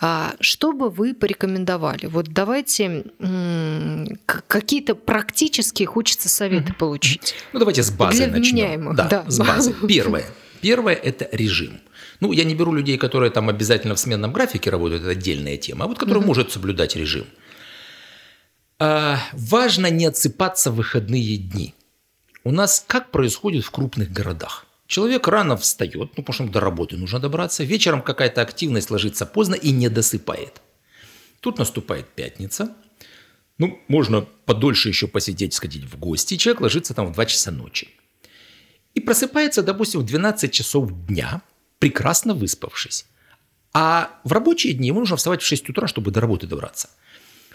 А 0.01 0.35
что 0.41 0.73
бы 0.73 0.89
вы 0.91 1.15
порекомендовали? 1.15 2.07
Вот 2.07 2.29
давайте 2.29 3.05
какие-то 4.47 4.95
практические 4.95 5.87
хочется 5.87 6.29
советы 6.29 6.73
получить. 6.73 7.35
Ну 7.53 7.59
давайте 7.59 7.83
с 7.83 7.91
базы 7.91 8.27
Для 8.27 8.39
начнем. 8.39 8.95
Да, 8.95 9.09
да, 9.09 9.25
с 9.29 9.39
базы. 9.39 9.75
Первое. 9.89 10.25
Первое– 10.61 10.95
это 11.03 11.29
режим. 11.33 11.81
Ну, 12.21 12.31
я 12.31 12.45
не 12.45 12.55
беру 12.55 12.73
людей, 12.73 12.99
которые 12.99 13.33
там 13.33 13.49
обязательно 13.49 13.97
в 13.97 13.99
сменном 13.99 14.33
графике 14.33 14.71
работают, 14.71 15.03
это 15.03 15.11
отдельная 15.11 15.57
тема, 15.57 15.87
а 15.87 15.89
вот 15.89 15.99
который 15.99 16.23
mm 16.23 16.27
может 16.27 16.53
соблюдать 16.53 16.95
режим. 16.95 17.27
А, 18.79 19.19
важно 19.33 19.91
не 19.91 20.07
отсыпаться 20.07 20.71
в 20.71 20.77
выходные 20.77 21.37
дни. 21.37 21.75
У 22.45 22.53
нас 22.53 22.85
как 22.87 23.11
происходит 23.11 23.65
в 23.65 23.71
крупных 23.73 24.13
городах? 24.13 24.67
Человек 24.93 25.27
рано 25.27 25.57
встает, 25.57 26.11
ну, 26.19 26.23
потому 26.23 26.35
что 26.35 26.49
до 26.49 26.61
работы 26.61 26.99
нужно 26.99 27.19
добраться, 27.19 27.65
вечером 27.65 28.03
какая-то 28.03 28.43
активность 28.43 28.91
ложится 28.91 29.25
поздно 29.25 29.55
и 29.55 29.71
не 29.71 29.89
досыпает. 29.89 30.61
Тут 31.41 31.59
наступает 31.59 32.09
пятница, 32.09 32.77
ну, 33.57 33.81
можно 33.89 34.27
подольше 34.45 34.91
еще 34.91 35.07
посидеть, 35.07 35.55
сходить 35.55 35.85
в 35.85 35.99
гости, 35.99 36.37
человек 36.37 36.61
ложится 36.61 36.93
там 36.93 37.07
в 37.07 37.13
2 37.13 37.25
часа 37.25 37.51
ночи. 37.51 37.89
И 38.93 39.01
просыпается, 39.01 39.63
допустим, 39.63 40.01
в 40.01 40.05
12 40.05 40.53
часов 40.53 40.91
дня, 41.07 41.41
прекрасно 41.79 42.35
выспавшись. 42.35 43.07
А 43.73 44.21
в 44.25 44.33
рабочие 44.33 44.75
дни 44.75 44.89
ему 44.89 45.01
нужно 45.01 45.17
вставать 45.17 45.41
в 45.41 45.47
6 45.47 45.71
утра, 45.71 45.89
чтобы 45.89 46.11
до 46.11 46.21
работы 46.21 46.47
добраться. 46.47 46.91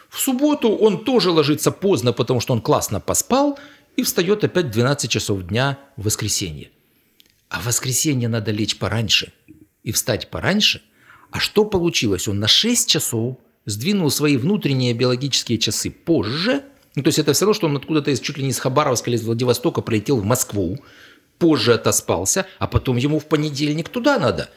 В 0.10 0.20
субботу 0.20 0.70
он 0.76 1.04
тоже 1.04 1.30
ложится 1.30 1.70
поздно, 1.70 2.14
потому 2.14 2.40
что 2.40 2.54
он 2.54 2.62
классно 2.62 3.00
поспал, 3.00 3.60
и 3.96 4.02
встает 4.02 4.44
опять 4.44 4.66
в 4.66 4.72
12 4.72 5.12
часов 5.12 5.44
дня 5.44 5.78
в 5.98 6.06
воскресенье. 6.06 6.72
А 7.50 7.60
в 7.60 7.66
воскресенье 7.66 8.28
надо 8.28 8.52
лечь 8.52 8.78
пораньше 8.78 9.32
и 9.84 9.92
встать 9.92 10.30
пораньше. 10.30 10.82
А 11.32 11.40
что 11.40 11.66
получилось? 11.66 12.28
Он 12.28 12.40
на 12.40 12.48
6 12.48 12.90
часов 12.90 13.38
сдвинул 13.66 14.10
свои 14.12 14.38
внутренние 14.38 14.94
биологические 14.94 15.58
часы 15.58 15.90
позже. 15.90 16.64
Ну, 16.96 17.04
то 17.04 17.08
есть 17.10 17.20
это 17.20 17.34
все 17.34 17.46
равно, 17.46 17.54
что 17.54 17.68
он 17.68 17.78
откуда-то 17.78 18.12
из 18.12 18.20
чуть 18.20 18.38
ли 18.38 18.44
не 18.44 18.50
из 18.50 18.60
Хабаровска 18.60 19.10
или 19.10 19.18
из 19.18 19.24
Владивостока 19.24 19.82
прилетел 19.82 20.18
в 20.18 20.26
Москву. 20.26 20.80
позже 21.38 21.74
отоспался, 21.76 22.48
а 22.58 22.68
потом 22.68 22.98
ему 22.98 23.20
в 23.20 23.28
понедельник 23.28 23.90
туда 23.90 24.18
надо. 24.18 24.50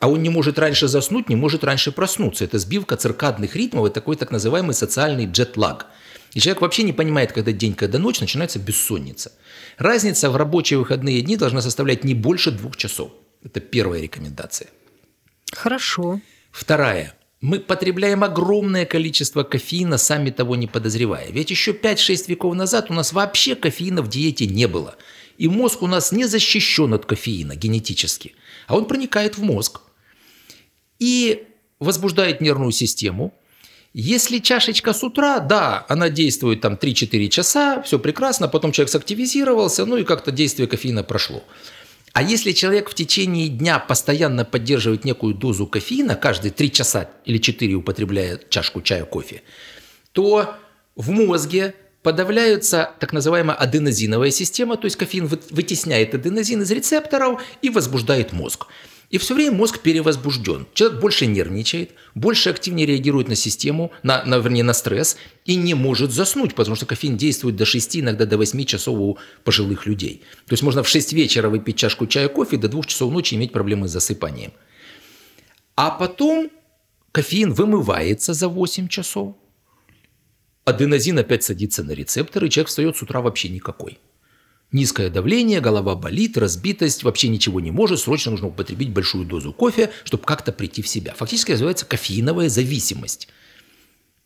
А 0.00 0.08
он 0.08 0.22
не 0.22 0.30
может 0.30 0.58
раньше 0.58 0.88
заснуть, 0.88 1.28
не 1.28 1.36
может 1.36 1.64
раньше 1.64 1.92
проснуться. 1.92 2.44
Это 2.44 2.58
сбивка 2.58 2.96
циркадных 2.96 3.54
ритмов, 3.56 3.86
это 3.86 3.94
такой 3.96 4.16
так 4.16 4.30
называемый 4.30 4.74
социальный 4.74 5.26
джетлаг. 5.26 5.86
И 6.34 6.40
человек 6.40 6.60
вообще 6.62 6.82
не 6.82 6.92
понимает, 6.92 7.32
когда 7.32 7.52
день, 7.52 7.74
когда 7.74 7.98
ночь, 7.98 8.20
начинается 8.20 8.58
бессонница. 8.58 9.32
Разница 9.78 10.30
в 10.30 10.36
рабочие 10.36 10.78
выходные 10.78 11.22
дни 11.22 11.36
должна 11.36 11.62
составлять 11.62 12.04
не 12.04 12.14
больше 12.14 12.50
двух 12.50 12.76
часов. 12.76 13.12
Это 13.42 13.60
первая 13.60 14.00
рекомендация. 14.00 14.68
Хорошо. 15.52 16.20
Вторая. 16.50 17.14
Мы 17.40 17.60
потребляем 17.60 18.24
огромное 18.24 18.86
количество 18.86 19.42
кофеина, 19.44 19.98
сами 19.98 20.30
того 20.30 20.56
не 20.56 20.66
подозревая. 20.66 21.30
Ведь 21.30 21.50
еще 21.50 21.72
5-6 21.72 22.24
веков 22.28 22.54
назад 22.54 22.90
у 22.90 22.94
нас 22.94 23.12
вообще 23.12 23.54
кофеина 23.54 24.02
в 24.02 24.08
диете 24.08 24.46
не 24.46 24.66
было. 24.66 24.96
И 25.36 25.46
мозг 25.48 25.82
у 25.82 25.86
нас 25.86 26.10
не 26.10 26.24
защищен 26.24 26.94
от 26.94 27.06
кофеина 27.06 27.54
генетически, 27.54 28.34
а 28.66 28.76
он 28.76 28.86
проникает 28.86 29.36
в 29.36 29.42
мозг 29.42 29.82
и 30.98 31.46
возбуждает 31.80 32.40
нервную 32.40 32.72
систему. 32.72 33.34
Если 33.96 34.40
чашечка 34.40 34.92
с 34.92 35.04
утра, 35.04 35.38
да, 35.38 35.86
она 35.88 36.08
действует 36.08 36.60
там 36.60 36.74
3-4 36.74 37.28
часа, 37.28 37.80
все 37.82 38.00
прекрасно, 38.00 38.48
потом 38.48 38.72
человек 38.72 38.90
сактивизировался, 38.90 39.86
ну 39.86 39.96
и 39.96 40.02
как-то 40.02 40.32
действие 40.32 40.66
кофеина 40.66 41.04
прошло. 41.04 41.44
А 42.12 42.20
если 42.20 42.50
человек 42.50 42.90
в 42.90 42.94
течение 42.94 43.48
дня 43.48 43.78
постоянно 43.78 44.44
поддерживает 44.44 45.04
некую 45.04 45.32
дозу 45.32 45.68
кофеина, 45.68 46.16
каждые 46.16 46.50
3 46.50 46.72
часа 46.72 47.08
или 47.24 47.38
4 47.38 47.72
употребляя 47.74 48.40
чашку 48.48 48.82
чая, 48.82 49.04
кофе, 49.04 49.42
то 50.10 50.56
в 50.96 51.10
мозге 51.10 51.76
подавляется 52.02 52.90
так 52.98 53.12
называемая 53.12 53.56
аденозиновая 53.56 54.32
система, 54.32 54.76
то 54.76 54.86
есть 54.86 54.96
кофеин 54.96 55.26
вытесняет 55.50 56.16
аденозин 56.16 56.62
из 56.62 56.70
рецепторов 56.72 57.40
и 57.62 57.70
возбуждает 57.70 58.32
мозг. 58.32 58.66
И 59.10 59.18
все 59.18 59.34
время 59.34 59.56
мозг 59.56 59.80
перевозбужден. 59.80 60.66
Человек 60.74 61.00
больше 61.00 61.26
нервничает, 61.26 61.92
больше 62.14 62.50
активнее 62.50 62.86
реагирует 62.86 63.28
на 63.28 63.34
систему, 63.34 63.92
на, 64.02 64.24
на, 64.24 64.38
вернее, 64.38 64.64
на 64.64 64.72
стресс, 64.72 65.16
и 65.44 65.56
не 65.56 65.74
может 65.74 66.10
заснуть, 66.10 66.54
потому 66.54 66.74
что 66.74 66.86
кофеин 66.86 67.16
действует 67.16 67.56
до 67.56 67.64
6, 67.64 67.98
иногда 67.98 68.26
до 68.26 68.36
8 68.38 68.64
часов 68.64 68.98
у 68.98 69.18
пожилых 69.44 69.86
людей. 69.86 70.22
То 70.46 70.54
есть 70.54 70.62
можно 70.62 70.82
в 70.82 70.88
6 70.88 71.12
вечера 71.12 71.48
выпить 71.48 71.76
чашку 71.76 72.06
чая, 72.06 72.28
кофе, 72.28 72.56
до 72.56 72.68
2 72.68 72.82
часов 72.84 73.12
ночи 73.12 73.34
иметь 73.34 73.52
проблемы 73.52 73.88
с 73.88 73.92
засыпанием. 73.92 74.52
А 75.76 75.90
потом 75.90 76.50
кофеин 77.12 77.52
вымывается 77.52 78.32
за 78.32 78.48
8 78.48 78.88
часов, 78.88 79.36
аденозин 80.64 81.18
опять 81.18 81.44
садится 81.44 81.84
на 81.84 81.92
рецепторы, 81.92 82.46
и 82.46 82.50
человек 82.50 82.68
встает 82.68 82.96
с 82.96 83.02
утра 83.02 83.20
вообще 83.20 83.48
никакой. 83.48 83.98
Низкое 84.72 85.08
давление, 85.08 85.60
голова 85.60 85.94
болит, 85.94 86.36
разбитость, 86.36 87.04
вообще 87.04 87.28
ничего 87.28 87.60
не 87.60 87.70
может, 87.70 88.00
срочно 88.00 88.32
нужно 88.32 88.48
употребить 88.48 88.90
большую 88.90 89.24
дозу 89.24 89.52
кофе, 89.52 89.90
чтобы 90.02 90.24
как-то 90.24 90.50
прийти 90.52 90.82
в 90.82 90.88
себя. 90.88 91.14
Фактически 91.16 91.52
называется 91.52 91.86
кофеиновая 91.86 92.48
зависимость. 92.48 93.28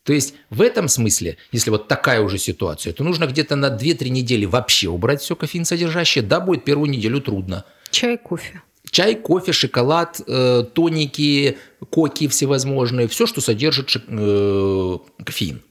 То 0.03 0.13
есть 0.13 0.33
в 0.49 0.61
этом 0.61 0.87
смысле, 0.87 1.37
если 1.51 1.69
вот 1.69 1.87
такая 1.87 2.21
уже 2.21 2.39
ситуация, 2.39 2.93
то 2.93 3.03
нужно 3.03 3.27
где-то 3.27 3.55
на 3.55 3.67
2-3 3.67 4.09
недели 4.09 4.45
вообще 4.45 4.87
убрать 4.89 5.21
все 5.21 5.35
кофеин 5.35 5.65
содержащее. 5.65 6.23
Да, 6.23 6.39
будет 6.39 6.63
первую 6.63 6.89
неделю 6.89 7.21
трудно. 7.21 7.63
Чай, 7.91 8.17
кофе. 8.17 8.63
Чай, 8.89 9.15
кофе, 9.15 9.51
шоколад, 9.51 10.19
э, 10.25 10.63
тоники, 10.73 11.57
коки 11.91 12.27
всевозможные, 12.27 13.07
все, 13.07 13.27
что 13.27 13.39
содержит 13.39 13.95
э, 14.07 14.97
кофеин. 15.23 15.61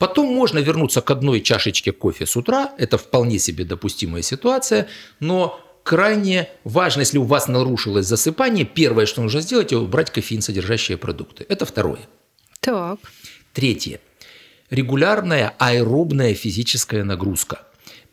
Потом 0.00 0.32
можно 0.32 0.60
вернуться 0.60 1.02
к 1.02 1.10
одной 1.10 1.42
чашечке 1.42 1.92
кофе 1.92 2.24
с 2.24 2.34
утра, 2.34 2.72
это 2.78 2.96
вполне 2.96 3.38
себе 3.38 3.66
допустимая 3.66 4.22
ситуация, 4.22 4.88
но 5.20 5.60
крайне 5.82 6.48
важно, 6.64 7.00
если 7.00 7.18
у 7.18 7.24
вас 7.24 7.48
нарушилось 7.48 8.06
засыпание, 8.06 8.64
первое, 8.64 9.04
что 9.04 9.20
нужно 9.20 9.42
сделать, 9.42 9.74
убрать 9.74 10.10
кофеин 10.10 10.40
содержащие 10.40 10.96
продукты. 10.96 11.44
Это 11.50 11.66
второе. 11.66 12.00
Так. 12.60 12.98
Третье. 13.52 14.00
Регулярная 14.70 15.54
аэробная 15.58 16.32
физическая 16.32 17.04
нагрузка. 17.04 17.58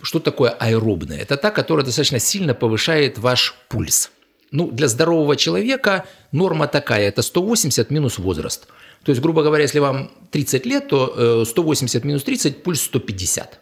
Что 0.02 0.20
такое 0.20 0.50
аэробная? 0.50 1.20
Это 1.20 1.38
та, 1.38 1.52
которая 1.52 1.86
достаточно 1.86 2.20
сильно 2.20 2.54
повышает 2.54 3.18
ваш 3.18 3.56
пульс. 3.70 4.12
Ну, 4.52 4.70
для 4.72 4.90
здорового 4.90 5.38
человека 5.38 6.04
норма 6.34 6.68
такая, 6.68 7.08
это 7.08 7.22
180 7.22 7.92
минус 7.92 8.18
возраст– 8.18 8.68
то 9.04 9.12
есть, 9.12 9.22
грубо 9.22 9.44
говоря, 9.44 9.64
если 9.64 9.80
вам 9.80 10.12
30 10.32 10.66
лет, 10.66 10.88
то 10.90 11.46
180 11.46 12.04
э, 12.04 12.08
минус 12.08 12.24
30 12.24 12.64
пульс 12.64 12.82
150. 12.82 13.60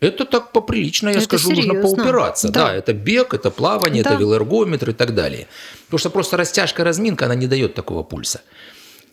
Это 0.00 0.24
так 0.24 0.52
поприлично, 0.52 1.08
я 1.08 1.14
это 1.14 1.24
скажу, 1.24 1.50
серьезно. 1.50 1.74
нужно 1.74 1.88
поупираться. 1.88 2.48
Да. 2.48 2.66
да, 2.66 2.74
это 2.74 2.92
бег, 2.92 3.32
это 3.32 3.50
плавание, 3.50 4.02
да. 4.02 4.10
это 4.10 4.20
велоэргометр 4.20 4.90
и 4.90 4.92
так 4.92 5.14
далее. 5.14 5.46
Потому 5.86 5.98
что 5.98 6.10
просто 6.10 6.36
растяжка, 6.36 6.84
разминка, 6.84 7.24
она 7.24 7.34
не 7.34 7.46
дает 7.46 7.74
такого 7.74 8.02
пульса. 8.02 8.42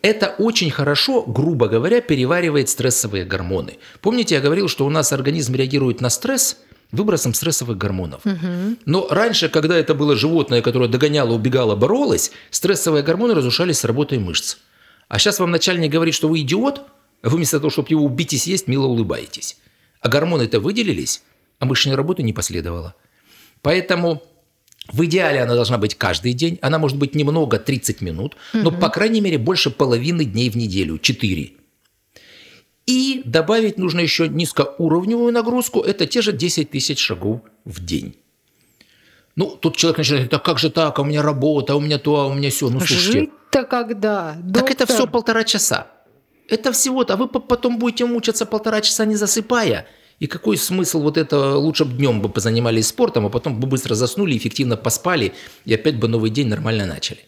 Это 0.01 0.35
очень 0.39 0.71
хорошо, 0.71 1.21
грубо 1.21 1.67
говоря, 1.67 2.01
переваривает 2.01 2.69
стрессовые 2.69 3.23
гормоны. 3.23 3.77
Помните, 4.01 4.35
я 4.35 4.41
говорил, 4.41 4.67
что 4.67 4.85
у 4.85 4.89
нас 4.89 5.13
организм 5.13 5.55
реагирует 5.55 6.01
на 6.01 6.09
стресс 6.09 6.57
выбросом 6.91 7.33
стрессовых 7.33 7.77
гормонов. 7.77 8.25
Угу. 8.25 8.77
Но 8.85 9.07
раньше, 9.09 9.47
когда 9.47 9.77
это 9.77 9.93
было 9.93 10.15
животное, 10.15 10.61
которое 10.61 10.89
догоняло, 10.89 11.31
убегало, 11.33 11.75
боролось, 11.75 12.31
стрессовые 12.49 13.03
гормоны 13.03 13.33
разрушались 13.33 13.79
с 13.79 13.85
работой 13.85 14.19
мышц. 14.19 14.57
А 15.11 15.19
сейчас 15.19 15.39
вам 15.39 15.51
начальник 15.51 15.91
говорит, 15.91 16.15
что 16.15 16.29
вы 16.29 16.39
идиот, 16.39 16.83
а 17.21 17.29
вы 17.29 17.35
вместо 17.35 17.59
того, 17.59 17.69
чтобы 17.69 17.89
его 17.89 18.05
убить 18.05 18.31
и 18.31 18.37
съесть, 18.37 18.67
мило 18.67 18.85
улыбаетесь. 18.85 19.57
А 19.99 20.07
гормоны-то 20.07 20.61
выделились, 20.61 21.21
а 21.59 21.65
мышечной 21.65 21.95
работы 21.95 22.23
не 22.23 22.31
последовало. 22.31 22.95
Поэтому 23.61 24.23
в 24.87 25.03
идеале 25.03 25.41
она 25.41 25.53
должна 25.55 25.77
быть 25.77 25.95
каждый 25.95 26.31
день. 26.31 26.59
Она 26.61 26.79
может 26.79 26.97
быть 26.97 27.13
немного, 27.13 27.59
30 27.59 27.99
минут, 27.99 28.37
но, 28.53 28.69
угу. 28.69 28.77
по 28.77 28.87
крайней 28.87 29.19
мере, 29.19 29.37
больше 29.37 29.69
половины 29.69 30.23
дней 30.23 30.49
в 30.49 30.55
неделю, 30.55 30.97
4. 30.97 31.51
И 32.85 33.21
добавить 33.25 33.77
нужно 33.77 33.99
еще 33.99 34.29
низкоуровневую 34.29 35.33
нагрузку, 35.33 35.81
это 35.81 36.05
те 36.05 36.21
же 36.21 36.31
10 36.31 36.71
тысяч 36.71 36.99
шагов 36.99 37.41
в 37.65 37.83
день. 37.83 38.15
Ну, 39.35 39.49
тут 39.49 39.77
человек 39.77 39.97
начинает 39.97 40.23
говорить, 40.23 40.41
а 40.41 40.45
как 40.45 40.59
же 40.59 40.69
так, 40.69 40.99
а 40.99 41.01
у 41.01 41.05
меня 41.05 41.21
работа, 41.21 41.73
а 41.73 41.75
у 41.75 41.79
меня 41.79 41.97
то, 41.97 42.19
а 42.19 42.27
у 42.27 42.33
меня 42.33 42.49
все. 42.49 42.69
Ну, 42.69 42.79
слушайте. 42.79 43.11
Жить-то 43.11 43.63
когда? 43.63 44.35
Доктор? 44.39 44.61
Так 44.61 44.71
это 44.71 44.93
все 44.93 45.07
полтора 45.07 45.43
часа. 45.43 45.87
Это 46.49 46.73
всего-то, 46.73 47.13
а 47.13 47.17
вы 47.17 47.27
потом 47.27 47.79
будете 47.79 48.05
мучиться 48.05 48.45
полтора 48.45 48.81
часа 48.81 49.05
не 49.05 49.15
засыпая. 49.15 49.87
И 50.19 50.27
какой 50.27 50.57
смысл 50.57 51.01
вот 51.01 51.17
это, 51.17 51.55
лучше 51.55 51.85
бы 51.85 51.93
днем 51.93 52.21
бы 52.21 52.29
позанимались 52.29 52.87
спортом, 52.87 53.25
а 53.25 53.29
потом 53.29 53.59
бы 53.59 53.67
быстро 53.67 53.95
заснули, 53.95 54.37
эффективно 54.37 54.75
поспали, 54.77 55.33
и 55.65 55.73
опять 55.73 55.97
бы 55.97 56.07
новый 56.07 56.29
день 56.29 56.47
нормально 56.47 56.85
начали. 56.85 57.21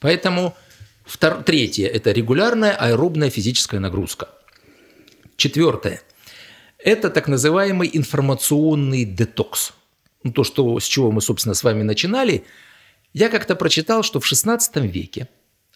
Поэтому 0.00 0.54
втор... 1.04 1.42
третье– 1.44 1.86
это 1.88 2.10
регулярная 2.10 2.72
аэробная 2.72 3.30
физическая 3.30 3.80
нагрузка. 3.80 4.28
Четвертое– 5.36 6.02
это 6.78 7.08
так 7.08 7.28
называемый 7.28 7.88
информационный 7.92 9.04
детокс– 9.04 9.72
ну, 10.22 10.32
то, 10.32 10.44
что, 10.44 10.78
с 10.78 10.84
чего 10.84 11.10
мы, 11.10 11.20
собственно, 11.20 11.54
с 11.54 11.62
вами 11.62 11.82
начинали, 11.82 12.44
я 13.12 13.28
как-то 13.28 13.56
прочитал, 13.56 14.02
что 14.02 14.20
в 14.20 14.30
XVI 14.30 14.86
веке 14.86 15.28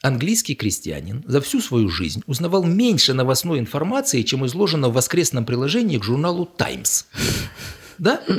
английский 0.03 0.55
крестьянин 0.55 1.25
за 1.27 1.41
всю 1.41 1.61
свою 1.61 1.89
жизнь 1.89 2.23
узнавал 2.27 2.65
меньше 2.65 3.15
новостной 3.15 3.59
информации, 3.59 4.23
чем 4.23 4.45
изложено 4.47 4.91
в 4.91 4.95
воскресном 4.95 5.47
приложении 5.47 5.99
к 5.99 6.05
журналу 6.05 6.47
«Таймс». 6.47 7.05
Да? 7.99 8.23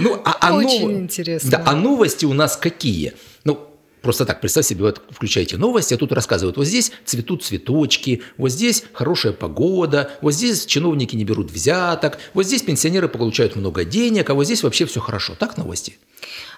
Ну, 0.00 0.22
а, 0.24 0.36
а 0.40 0.54
Очень 0.54 0.92
интересно. 0.92 1.50
Да, 1.50 1.62
а 1.66 1.74
новости 1.74 2.24
у 2.24 2.32
нас 2.32 2.56
какие? 2.56 3.14
Ну, 3.42 3.68
Просто 4.02 4.24
так, 4.24 4.40
представь 4.40 4.66
себе, 4.66 4.82
вот 4.82 5.02
включаете 5.10 5.56
новости, 5.56 5.94
а 5.94 5.96
тут 5.96 6.12
рассказывают, 6.12 6.56
вот 6.56 6.66
здесь 6.66 6.92
цветут 7.04 7.44
цветочки, 7.44 8.22
вот 8.36 8.50
здесь 8.50 8.84
хорошая 8.92 9.32
погода, 9.32 10.12
вот 10.20 10.32
здесь 10.34 10.66
чиновники 10.66 11.16
не 11.16 11.24
берут 11.24 11.50
взяток, 11.50 12.18
вот 12.34 12.46
здесь 12.46 12.62
пенсионеры 12.62 13.08
получают 13.08 13.56
много 13.56 13.84
денег, 13.84 14.30
а 14.30 14.34
вот 14.34 14.44
здесь 14.44 14.62
вообще 14.62 14.86
все 14.86 15.00
хорошо. 15.00 15.34
Так 15.38 15.56
новости? 15.56 15.98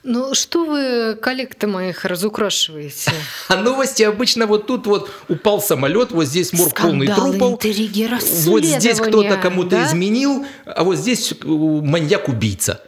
Ну, 0.03 0.35
что 0.35 0.65
вы 0.65 1.15
коллег-то 1.17 1.67
моих 1.67 2.05
разукрашиваете? 2.05 3.13
А 3.49 3.57
новости 3.57 4.03
обычно 4.03 4.47
вот 4.47 4.67
тут 4.67 4.87
вот 4.87 5.11
упал 5.29 5.61
самолет, 5.61 6.13
вот 6.13 6.25
здесь 6.27 6.53
морг 6.53 6.75
полный 6.81 7.07
трупов. 7.07 7.53
интриги, 7.53 8.09
Вот 8.45 8.65
здесь 8.65 8.99
кто-то 9.01 9.37
кому-то 9.37 9.71
да? 9.71 9.87
изменил, 9.87 10.47
а 10.65 10.85
вот 10.85 10.97
здесь 10.97 11.33
э, 11.33 11.37
маньяк-убийца. 11.45 12.83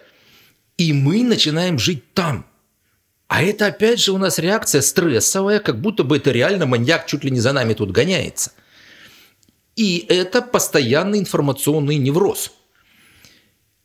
И 0.79 0.93
мы 0.93 1.23
начинаем 1.23 1.79
жить 1.79 2.13
там– 2.15 2.47
а 3.35 3.43
это 3.43 3.69
опять 3.69 3.99
же 3.99 4.13
у 4.13 4.19
нас 4.19 4.39
реакция 4.39 4.83
стрессовая, 4.83 5.59
как 5.59 5.81
будто 5.81 6.05
бы 6.05 6.19
это 6.19 6.31
реально 6.31 6.67
маньяк 6.67 7.07
чуть 7.07 7.25
ли 7.25 7.31
не 7.31 7.41
за 7.41 7.55
нами 7.55 7.73
тут 7.73 7.91
гоняется. 7.91 8.53
И 9.75 10.05
это 10.07 10.43
постоянный 10.43 11.19
информационный 11.19 11.97
невроз. 11.97 12.53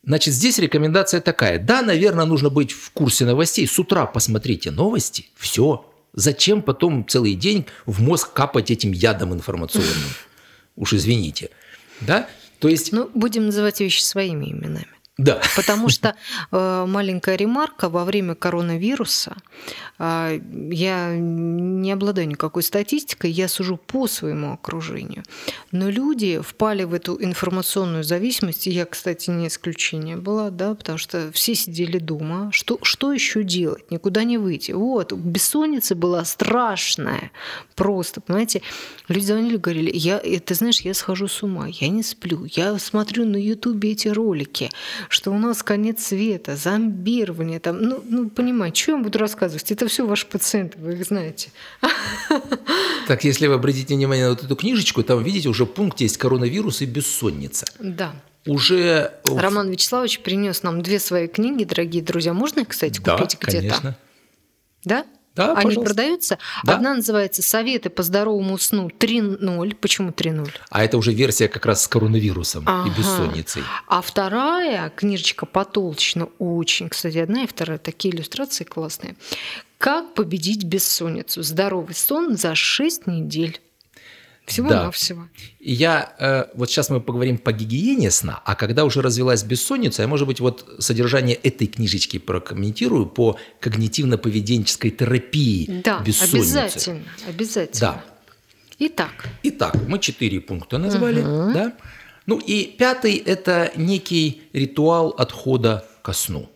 Значит, 0.04 0.34
здесь 0.34 0.58
рекомендация 0.60 1.22
такая. 1.22 1.60
Да, 1.60 1.82
наверное, 1.82 2.26
нужно 2.26 2.50
быть 2.50 2.74
в 2.74 2.92
курсе 2.92 3.24
новостей. 3.24 3.66
С 3.66 3.80
утра 3.80 4.06
посмотрите 4.06 4.70
новости. 4.70 5.28
Все. 5.38 5.90
Зачем 6.12 6.62
потом 6.62 7.08
целый 7.08 7.36
день 7.36 7.68
в 7.86 8.02
мозг 8.02 8.34
капать 8.34 8.70
этим 8.70 8.92
ядом 8.92 9.34
информационным? 9.34 10.10
Уж 10.76 10.92
извините. 10.92 11.52
Да? 12.02 12.28
То 12.60 12.68
есть... 12.68 12.92
Ну, 12.92 13.10
будем 13.14 13.46
называть 13.46 13.80
вещи 13.80 14.02
своими 14.02 14.52
именами. 14.52 14.97
Да. 15.18 15.42
Потому 15.56 15.90
что 15.90 16.16
э, 16.52 16.86
маленькая 16.88 17.36
ремарка 17.38 17.90
во 17.90 18.06
время 18.06 18.36
коронавируса, 18.36 19.36
э, 19.98 20.40
я 20.72 21.16
не 21.16 21.92
обладаю 21.92 22.28
никакой 22.28 22.62
статистикой, 22.62 23.32
я 23.32 23.48
сужу 23.48 23.78
по 23.78 24.08
своему 24.08 24.54
окружению. 24.54 25.24
Но 25.72 25.90
люди 25.90 26.40
впали 26.40 26.84
в 26.84 26.94
эту 26.94 27.18
информационную 27.20 28.04
зависимость, 28.04 28.68
и 28.68 28.72
я, 28.72 28.86
кстати, 28.86 29.32
не 29.32 29.48
исключение 29.48 30.18
была, 30.18 30.52
да, 30.52 30.76
потому 30.76 31.00
что 31.00 31.32
все 31.32 31.56
сидели 31.56 31.98
дома. 31.98 32.52
Что, 32.52 32.78
что 32.84 33.12
еще 33.12 33.44
делать? 33.44 33.90
Никуда 33.90 34.24
не 34.24 34.38
выйти. 34.38 34.74
Вот, 34.74 35.14
бессонница 35.14 35.96
была 35.96 36.26
страшная. 36.26 37.32
Просто, 37.76 38.22
понимаете, 38.22 38.62
люди 39.08 39.26
звонили, 39.26 39.58
говорили, 39.58 39.92
я, 39.96 40.20
ты 40.20 40.54
знаешь, 40.54 40.82
я 40.82 40.94
схожу 40.94 41.28
с 41.28 41.42
ума, 41.42 41.68
я 41.68 41.88
не 41.88 42.04
сплю, 42.04 42.46
я 42.46 42.78
смотрю 42.78 43.26
на 43.26 43.38
Ютубе 43.38 43.94
эти 43.94 44.10
ролики, 44.10 44.70
что 45.10 45.32
у 45.32 45.38
нас 45.38 45.64
конец 45.64 46.06
света, 46.06 46.56
зомбирование, 46.56 47.60
там, 47.60 47.82
ну, 47.82 48.04
ну 48.08 48.30
понимаете, 48.30 48.82
что 48.82 48.92
я 48.92 48.96
вам 48.96 49.04
буду 49.04 49.20
рассказывать? 49.20 49.72
Это 49.72 49.88
все 49.88 50.06
ваши 50.06 50.26
пациенты, 50.26 50.78
вы 50.80 50.94
их 50.94 51.06
знаете. 51.06 51.50
Так, 53.08 53.24
если 53.24 53.48
вы 53.48 53.54
обратите 53.54 53.96
внимание 53.96 54.26
на 54.26 54.32
вот 54.32 54.44
эту 54.44 54.56
книжечку, 54.56 55.02
там, 55.02 55.24
видите, 55.24 55.48
уже 55.48 55.66
пункт 55.66 56.02
есть 56.02 56.18
коронавирус 56.18 56.82
и 56.82 56.86
бессонница. 56.86 57.66
Да. 57.80 58.14
Уже... 58.46 59.14
Роман 59.26 59.70
Вячеславович 59.70 60.20
принес 60.22 60.64
нам 60.64 60.82
две 60.82 61.00
свои 61.00 61.28
книги, 61.28 61.64
дорогие 61.64 62.04
друзья. 62.04 62.34
Можно 62.34 62.62
их, 62.62 62.70
кстати, 62.70 62.98
купить 62.98 63.38
да, 63.40 63.48
где-то? 63.48 63.48
конечно. 63.48 63.98
Да? 64.84 65.06
Да, 65.38 65.54
Они 65.54 65.66
пожалуйста. 65.66 65.82
продаются. 65.94 66.38
Да. 66.64 66.76
Одна 66.76 66.96
называется 66.96 67.42
«Советы 67.42 67.90
по 67.90 68.04
здоровому 68.04 68.58
сну 68.58 68.88
3.0». 68.90 69.76
Почему 69.76 70.10
3.0? 70.10 70.50
А 70.70 70.84
это 70.84 70.98
уже 70.98 71.14
версия 71.14 71.48
как 71.48 71.66
раз 71.66 71.84
с 71.84 71.88
коронавирусом 71.88 72.64
Ага. 72.66 72.90
и 72.90 72.98
бессонницей. 72.98 73.64
А 73.88 74.02
вторая 74.02 74.90
книжечка 74.90 75.46
потолще, 75.46 76.20
но 76.20 76.30
очень, 76.40 76.90
кстати, 76.90 77.18
одна 77.20 77.44
и 77.44 77.48
вторая, 77.48 77.78
такие 77.78 78.14
иллюстрации 78.14 78.64
классные. 78.64 79.16
«Как 79.78 80.16
победить 80.16 80.64
бессонницу? 80.64 81.44
Здоровый 81.44 81.94
сон 81.94 82.36
за 82.36 82.56
6 82.56 83.06
недель». 83.06 83.60
Всего-навсего. 84.48 85.28
И 85.60 85.74
я, 85.74 86.16
э, 86.20 86.46
вот 86.56 86.70
сейчас 86.70 86.90
мы 86.90 87.02
поговорим 87.02 87.38
по 87.38 87.52
гигиене 87.52 88.10
сна, 88.12 88.42
а 88.46 88.56
когда 88.56 88.86
уже 88.86 89.02
развилась 89.02 89.44
бессонница, 89.44 90.02
я, 90.04 90.08
может 90.08 90.26
быть, 90.26 90.40
вот 90.40 90.66
содержание 90.80 91.36
этой 91.36 91.68
книжечки 91.68 92.18
прокомментирую 92.18 93.08
по 93.08 93.38
когнитивно-поведенческой 93.62 94.92
терапии 94.92 95.82
Да, 95.84 96.00
бессонницы. 96.00 96.36
обязательно, 96.60 97.04
обязательно. 97.28 97.80
Да. 97.92 98.04
Итак, 98.80 99.28
Итак, 99.44 99.76
мы 99.88 100.00
четыре 100.00 100.40
пункта 100.40 100.78
назвали, 100.78 101.22
Мгм. 101.22 101.54
да? 101.54 101.74
Ну 102.26 102.38
и 102.40 102.66
пятый– 102.78 103.16
это 103.26 103.72
некий 103.76 104.44
ритуал 104.54 105.10
отхода 105.18 105.86
ко 106.02 106.14
сну. 106.14 106.50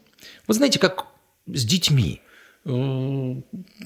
Вы 0.48 0.54
знаете, 0.54 0.80
как 0.80 1.08
с 1.48 1.66
детьми. 1.66 2.22
Э, 2.64 3.36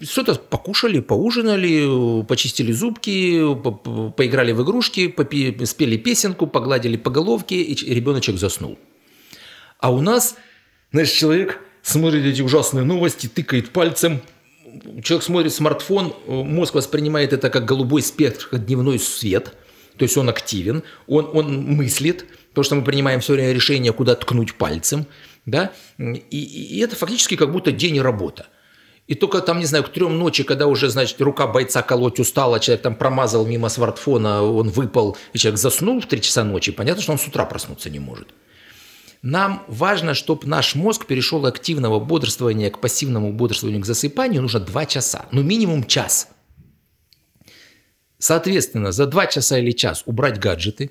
Что-то 0.01 0.35
покушали, 0.35 0.99
поужинали, 0.99 2.23
почистили 2.23 2.71
зубки, 2.73 3.39
по- 3.55 3.71
по- 3.71 4.09
поиграли 4.11 4.51
в 4.51 4.61
игрушки, 4.63 5.13
спели 5.65 5.97
песенку, 5.97 6.45
погладили 6.47 6.97
по 6.97 7.09
головке, 7.09 7.61
и 7.61 7.93
ребеночек 7.93 8.37
заснул. 8.37 8.77
А 9.79 9.93
у 9.93 10.01
нас, 10.01 10.35
знаешь, 10.91 11.11
человек 11.11 11.61
смотрит 11.83 12.25
эти 12.25 12.41
ужасные 12.41 12.83
новости, 12.83 13.27
тыкает 13.27 13.69
пальцем, 13.71 14.21
человек 15.03 15.23
смотрит 15.23 15.53
смартфон, 15.53 16.13
э, 16.27 16.31
мозг 16.31 16.75
воспринимает 16.75 17.31
это 17.31 17.49
как 17.49 17.65
голубой 17.65 18.01
спектр, 18.01 18.47
как 18.51 18.65
дневной 18.65 18.99
свет, 18.99 19.55
то 19.97 20.03
есть 20.03 20.17
он 20.17 20.27
активен, 20.27 20.83
он, 21.07 21.29
он 21.33 21.63
мыслит, 21.63 22.25
потому 22.49 22.63
что 22.63 22.75
мы 22.75 22.83
принимаем 22.83 23.21
все 23.21 23.33
время 23.33 23.53
решение, 23.53 23.93
куда 23.93 24.15
ткнуть 24.15 24.55
пальцем, 24.55 25.05
да, 25.45 25.71
и, 25.97 26.15
и 26.37 26.79
это 26.79 26.97
фактически 26.97 27.37
как 27.37 27.51
будто 27.53 27.71
день 27.71 27.95
и 27.95 28.01
работа. 28.01 28.47
И 29.07 29.13
только 29.13 29.41
там, 29.41 29.59
не 29.59 29.65
знаю, 29.65 29.83
к 29.83 29.89
трем 29.89 30.17
ночи, 30.17 30.43
когда 30.43 30.65
уже, 30.65 30.89
значит, 30.89 31.21
рука 31.21 31.45
бойца 31.45 31.83
колоть 31.83 32.19
устала, 32.19 32.59
человек 32.59 32.81
там 32.81 32.95
промазал 32.95 33.45
мимо 33.45 33.69
смартфона, 33.69 34.41
он 34.41 34.69
выпал, 34.69 35.15
и 35.33 35.37
человек 35.37 35.59
заснул 35.59 36.01
в 36.01 36.07
3 36.07 36.21
часа 36.21 36.43
ночи, 36.43 36.71
понятно, 36.71 37.03
что 37.03 37.11
он 37.11 37.19
с 37.19 37.27
утра 37.27 37.45
проснуться 37.45 37.91
не 37.91 37.99
может. 37.99 38.33
Нам 39.21 39.63
важно, 39.67 40.15
чтобы 40.15 40.47
наш 40.47 40.75
мозг 40.75 41.05
перешел 41.05 41.45
от 41.45 41.55
активного 41.55 41.99
бодрствования 41.99 42.71
к 42.71 42.79
пассивному 42.79 43.31
бодрствованию, 43.31 43.81
к 43.81 43.85
засыпанию, 43.85 44.41
нужно 44.41 44.59
2 44.59 44.85
часа, 44.87 45.25
ну 45.31 45.43
минимум 45.43 45.85
час. 45.85 46.29
Соответственно, 48.17 48.91
за 48.91 49.05
2 49.05 49.27
часа 49.27 49.59
или 49.59 49.71
час 49.71 50.01
убрать 50.07 50.39
гаджеты, 50.39 50.89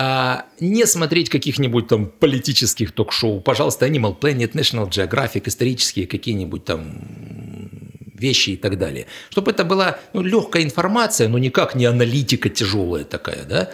а, 0.00 0.46
не 0.60 0.86
смотреть 0.86 1.28
каких-нибудь 1.28 1.88
там 1.88 2.06
политических 2.06 2.92
ток-шоу, 2.92 3.40
пожалуйста, 3.40 3.88
Animal 3.88 4.16
Planet, 4.16 4.52
National 4.52 4.88
Geographic, 4.88 5.42
исторические 5.46 6.06
какие-нибудь 6.06 6.64
там 6.64 7.00
вещи 8.14 8.50
и 8.50 8.56
так 8.56 8.78
далее. 8.78 9.06
Чтобы 9.30 9.50
это 9.50 9.64
была 9.64 9.98
ну, 10.12 10.22
легкая 10.22 10.62
информация, 10.62 11.26
но 11.26 11.38
никак 11.38 11.74
не 11.74 11.84
аналитика 11.84 12.48
тяжелая 12.48 13.02
такая, 13.02 13.44
да. 13.44 13.70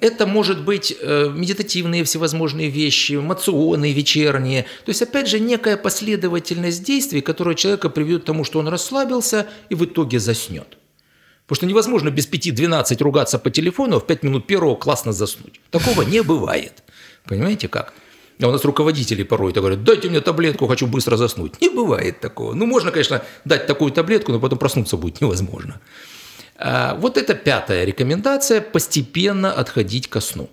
Это 0.00 0.26
может 0.26 0.62
быть 0.62 0.94
э, 1.00 1.30
медитативные 1.34 2.04
всевозможные 2.04 2.68
вещи, 2.68 3.14
мационные, 3.14 3.94
вечерние. 3.94 4.64
То 4.84 4.90
есть, 4.90 5.00
опять 5.00 5.26
же, 5.26 5.40
некая 5.40 5.78
последовательность 5.78 6.84
действий, 6.84 7.22
которая 7.22 7.54
человека 7.54 7.88
приведет 7.88 8.24
к 8.24 8.26
тому, 8.26 8.44
что 8.44 8.58
он 8.58 8.68
расслабился 8.68 9.46
и 9.70 9.74
в 9.74 9.86
итоге 9.86 10.18
заснет. 10.18 10.76
Потому 11.50 11.56
что 11.56 11.66
невозможно 11.66 12.10
без 12.10 12.28
5-12 12.28 13.02
ругаться 13.02 13.38
по 13.40 13.50
телефону, 13.50 13.96
а 13.96 13.98
в 13.98 14.06
5 14.06 14.22
минут 14.22 14.46
первого 14.46 14.76
классно 14.76 15.12
заснуть. 15.12 15.60
Такого 15.70 16.02
не 16.02 16.22
бывает. 16.22 16.84
Понимаете 17.24 17.66
как? 17.66 17.92
А 18.40 18.46
у 18.46 18.52
нас 18.52 18.64
руководители 18.64 19.24
порой 19.24 19.52
так 19.52 19.62
говорят, 19.64 19.82
дайте 19.82 20.08
мне 20.08 20.20
таблетку, 20.20 20.68
хочу 20.68 20.86
быстро 20.86 21.16
заснуть. 21.16 21.60
Не 21.60 21.68
бывает 21.68 22.20
такого. 22.20 22.54
Ну, 22.54 22.66
можно, 22.66 22.92
конечно, 22.92 23.24
дать 23.44 23.66
такую 23.66 23.90
таблетку, 23.90 24.30
но 24.30 24.38
потом 24.38 24.60
проснуться 24.60 24.96
будет 24.96 25.20
невозможно. 25.20 25.80
А, 26.56 26.94
вот 26.94 27.16
это 27.16 27.34
пятая 27.34 27.84
рекомендация– 27.84 28.60
постепенно 28.72 29.52
отходить 29.52 30.06
ко 30.06 30.20
сну. 30.20 30.48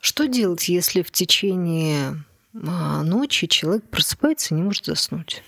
что 0.00 0.28
делать, 0.28 0.68
если 0.68 1.02
в 1.02 1.10
течение 1.10 2.22
а, 2.64 3.02
ночи 3.02 3.48
человек 3.48 3.82
просыпается 3.90 4.54
и 4.54 4.56
не 4.56 4.62
может 4.62 4.84
заснуть? 4.84 5.42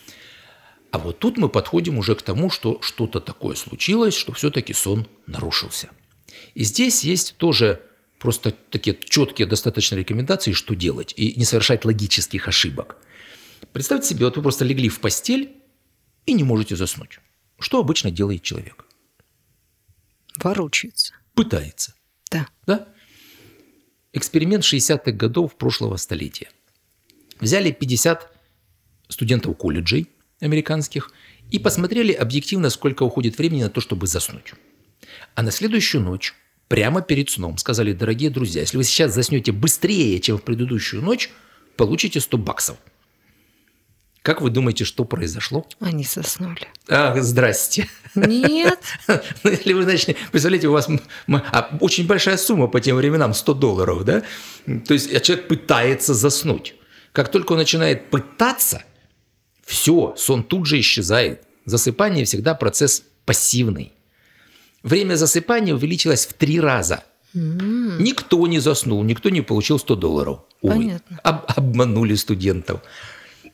А 0.97 0.99
вот 0.99 1.19
тут 1.19 1.37
мы 1.37 1.51
подходим 1.51 1.99
уже 1.99 2.15
к 2.15 2.23
тому, 2.23 2.49
что 2.49 2.81
что-то 2.81 3.21
такое 3.21 3.55
случилось, 3.55 4.15
что 4.15 4.33
все-таки 4.33 4.73
сон 4.73 5.07
нарушился. 5.27 5.91
И 6.55 6.65
здесь 6.65 7.05
есть 7.05 7.37
тоже 7.37 7.83
просто 8.19 8.51
такие 8.71 8.99
четкие 8.99 9.47
достаточно 9.47 9.97
рекомендации, 9.97 10.53
что 10.53 10.75
делать, 10.75 11.13
и 11.15 11.35
не 11.39 11.45
совершать 11.45 11.85
логических 11.85 12.49
ошибок. 12.49 12.97
Представьте 13.75 14.09
себе, 14.09 14.25
вот 14.25 14.39
вы 14.39 14.43
просто 14.43 14.65
легли 14.65 14.89
в 14.89 15.01
постель 15.01 15.53
и 16.25 16.33
не 16.33 16.45
можете 16.45 16.77
заснуть. 16.77 17.21
Что 17.59 17.79
обычно 17.79 18.11
делает 18.11 18.43
человек? 18.43 18.87
Ворочается. 20.43 21.13
Пытается. 21.35 21.93
Да. 22.31 22.49
Да? 22.67 22.89
Эксперимент 24.15 24.65
60-х 24.65 25.13
годов 25.13 25.59
прошлого 25.59 25.97
столетия. 25.97 26.49
Взяли 27.39 27.71
50 27.71 28.33
студентов 29.11 29.59
колледжей 29.59 30.09
американских 30.41 31.11
и 31.51 31.59
посмотрели 31.59 32.13
объективно, 32.13 32.71
сколько 32.71 33.03
уходит 33.03 33.39
времени 33.39 33.63
на 33.63 33.71
то, 33.71 33.81
чтобы 33.81 34.07
заснуть. 34.07 34.55
А 35.35 35.43
на 35.43 35.51
следующую 35.51 36.03
ночь, 36.03 36.35
прямо 36.69 37.03
перед 37.03 37.31
сном, 37.31 37.59
сказали, 37.59 37.93
дорогие 37.93 38.31
друзья, 38.31 38.63
если 38.63 38.77
вы 38.77 38.85
сейчас 38.85 39.15
заснете 39.15 39.53
быстрее, 39.53 40.19
чем 40.21 40.39
в 40.39 40.43
предыдущую 40.43 41.03
ночь, 41.03 41.31
получите 41.77 42.21
100 42.21 42.39
баксов. 42.39 42.77
Как 44.27 44.41
вы 44.41 44.51
думаете, 44.51 44.85
что 44.85 45.05
произошло? 45.05 45.65
Они 45.79 46.03
заснули. 46.03 46.67
Ах, 46.89 47.23
здрасте. 47.23 47.89
Нет. 48.17 48.81
Ну, 49.45 49.51
если 49.51 49.73
вы 49.73 49.85
начнете... 49.85 50.19
Представляете, 50.33 50.67
у 50.67 50.73
вас 50.73 50.89
а, 51.29 51.79
очень 51.81 52.09
большая 52.09 52.37
сумма 52.37 52.67
по 52.67 52.81
тем 52.81 52.97
временам, 52.97 53.35
100 53.35 53.55
долларов, 53.55 54.05
да? 54.05 54.25
То 54.67 54.95
есть 54.95 55.15
а 55.15 55.21
человек 55.21 55.47
пытается 55.47 56.13
заснуть. 56.13 56.75
Как 57.13 57.31
только 57.31 57.53
он 57.53 57.59
начинает 57.59 58.11
пытаться, 58.11 58.83
все, 59.67 60.15
сон 60.17 60.45
тут 60.45 60.65
же 60.67 60.79
исчезает. 60.81 61.43
Засыпание 61.67 62.25
всегда 62.25 62.55
процесс 62.55 63.03
пассивный. 63.25 63.93
Время 64.85 65.17
засыпания 65.17 65.75
увеличилось 65.75 66.25
в 66.25 66.33
три 66.33 66.61
раза. 66.61 67.03
Никто 67.35 68.47
не 68.47 68.61
заснул, 68.61 69.03
никто 69.03 69.29
не 69.29 69.43
получил 69.43 69.79
100 69.79 69.97
долларов. 69.97 70.39
Увы. 70.63 70.75
Понятно. 70.75 71.21
Об- 71.25 71.45
обманули 71.49 72.15
студентов. 72.15 72.81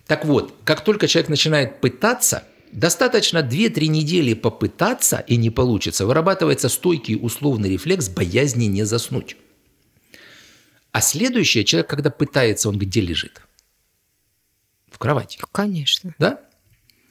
Так 0.06 0.26
вот, 0.26 0.54
как 0.64 0.84
только 0.84 1.08
человек 1.08 1.30
начинает 1.30 1.80
пытаться, 1.80 2.44
достаточно 2.70 3.38
2-3 3.38 3.86
недели 3.86 4.34
попытаться 4.34 5.24
и 5.26 5.36
не 5.36 5.48
получится, 5.48 6.04
вырабатывается 6.04 6.68
стойкий 6.68 7.18
условный 7.20 7.70
рефлекс 7.70 8.10
боязни 8.10 8.66
не 8.66 8.84
заснуть. 8.84 9.36
А 10.92 11.00
следующее, 11.00 11.64
человек, 11.64 11.88
когда 11.88 12.10
пытается, 12.10 12.68
он 12.68 12.78
где 12.78 13.00
лежит? 13.00 13.40
В 15.02 15.04
кровати. 15.04 15.40
Конечно. 15.50 16.14
Да? 16.20 16.38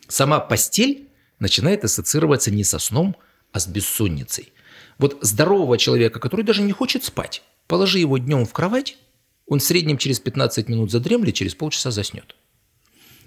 Сама 0.07 0.39
постель 0.39 1.09
начинает 1.39 1.83
ассоциироваться 1.83 2.49
не 2.49 2.63
со 2.63 2.79
сном, 2.79 3.17
а 3.51 3.59
с 3.59 3.67
бессонницей. 3.67 4.53
Вот 4.97 5.17
здорового 5.19 5.77
человека, 5.77 6.21
который 6.21 6.45
даже 6.45 6.61
не 6.61 6.71
хочет 6.71 7.03
спать, 7.03 7.43
положи 7.67 7.99
его 7.99 8.17
днем 8.17 8.45
в 8.45 8.53
кровать, 8.53 8.95
он 9.45 9.59
в 9.59 9.63
среднем 9.63 9.97
через 9.97 10.21
15 10.21 10.69
минут 10.69 10.89
задремлет, 10.89 11.35
через 11.35 11.53
полчаса 11.53 11.91
заснет. 11.91 12.37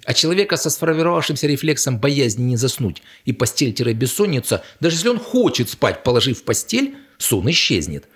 А 0.07 0.14
человека 0.14 0.57
со 0.57 0.70
сформировавшимся 0.70 1.46
рефлексом 1.46 1.98
боязни 1.98 2.44
не 2.44 2.57
заснуть 2.57 3.03
и 3.27 3.33
постель-бессонница, 3.33 4.64
даже 4.81 4.96
если 4.96 5.11
он 5.11 5.18
хочет 5.18 5.68
спать, 5.68 6.03
положив 6.03 6.38
в 6.38 6.44
постель, 6.44 6.96
сон 7.18 7.50
исчезнет. 7.50 8.09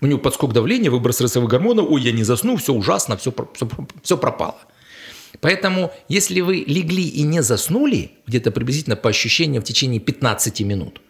У 0.00 0.06
него 0.06 0.18
подскок 0.18 0.52
давления, 0.52 0.90
выброс 0.90 1.14
стрессовых 1.14 1.48
гормонов, 1.48 1.86
ой, 1.88 2.02
я 2.02 2.10
не 2.10 2.24
засну, 2.24 2.56
все 2.56 2.72
ужасно, 2.72 3.16
все, 3.16 3.32
все, 3.54 3.68
все 4.02 4.16
пропало. 4.18 4.58
Поэтому, 5.42 5.92
если 6.08 6.40
вы 6.40 6.64
легли 6.64 7.02
и 7.02 7.22
не 7.22 7.42
заснули, 7.42 8.12
где-то 8.28 8.52
приблизительно 8.52 8.94
по 8.94 9.10
ощущениям 9.10 9.60
в 9.60 9.66
течение 9.66 9.98
15 9.98 10.60
минут, 10.60 11.00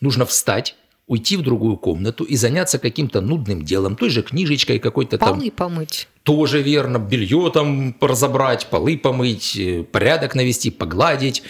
нужно 0.00 0.24
встать, 0.24 0.76
уйти 1.08 1.36
в 1.36 1.42
другую 1.42 1.76
комнату 1.76 2.22
и 2.22 2.36
заняться 2.36 2.78
каким-то 2.78 3.20
нудным 3.20 3.64
делом, 3.64 3.96
той 3.96 4.08
же 4.08 4.22
книжечкой 4.22 4.78
какой-то 4.78 5.18
там. 5.18 5.30
Полы 5.30 5.50
помыть. 5.50 6.06
Тоже 6.22 6.62
верно, 6.62 6.98
белье 6.98 7.50
там 7.52 7.96
разобрать, 8.00 8.68
полы 8.68 8.96
помыть, 8.96 9.56
э, 9.56 9.82
порядок 9.82 10.36
навести, 10.36 10.70
погладить. 10.70 11.42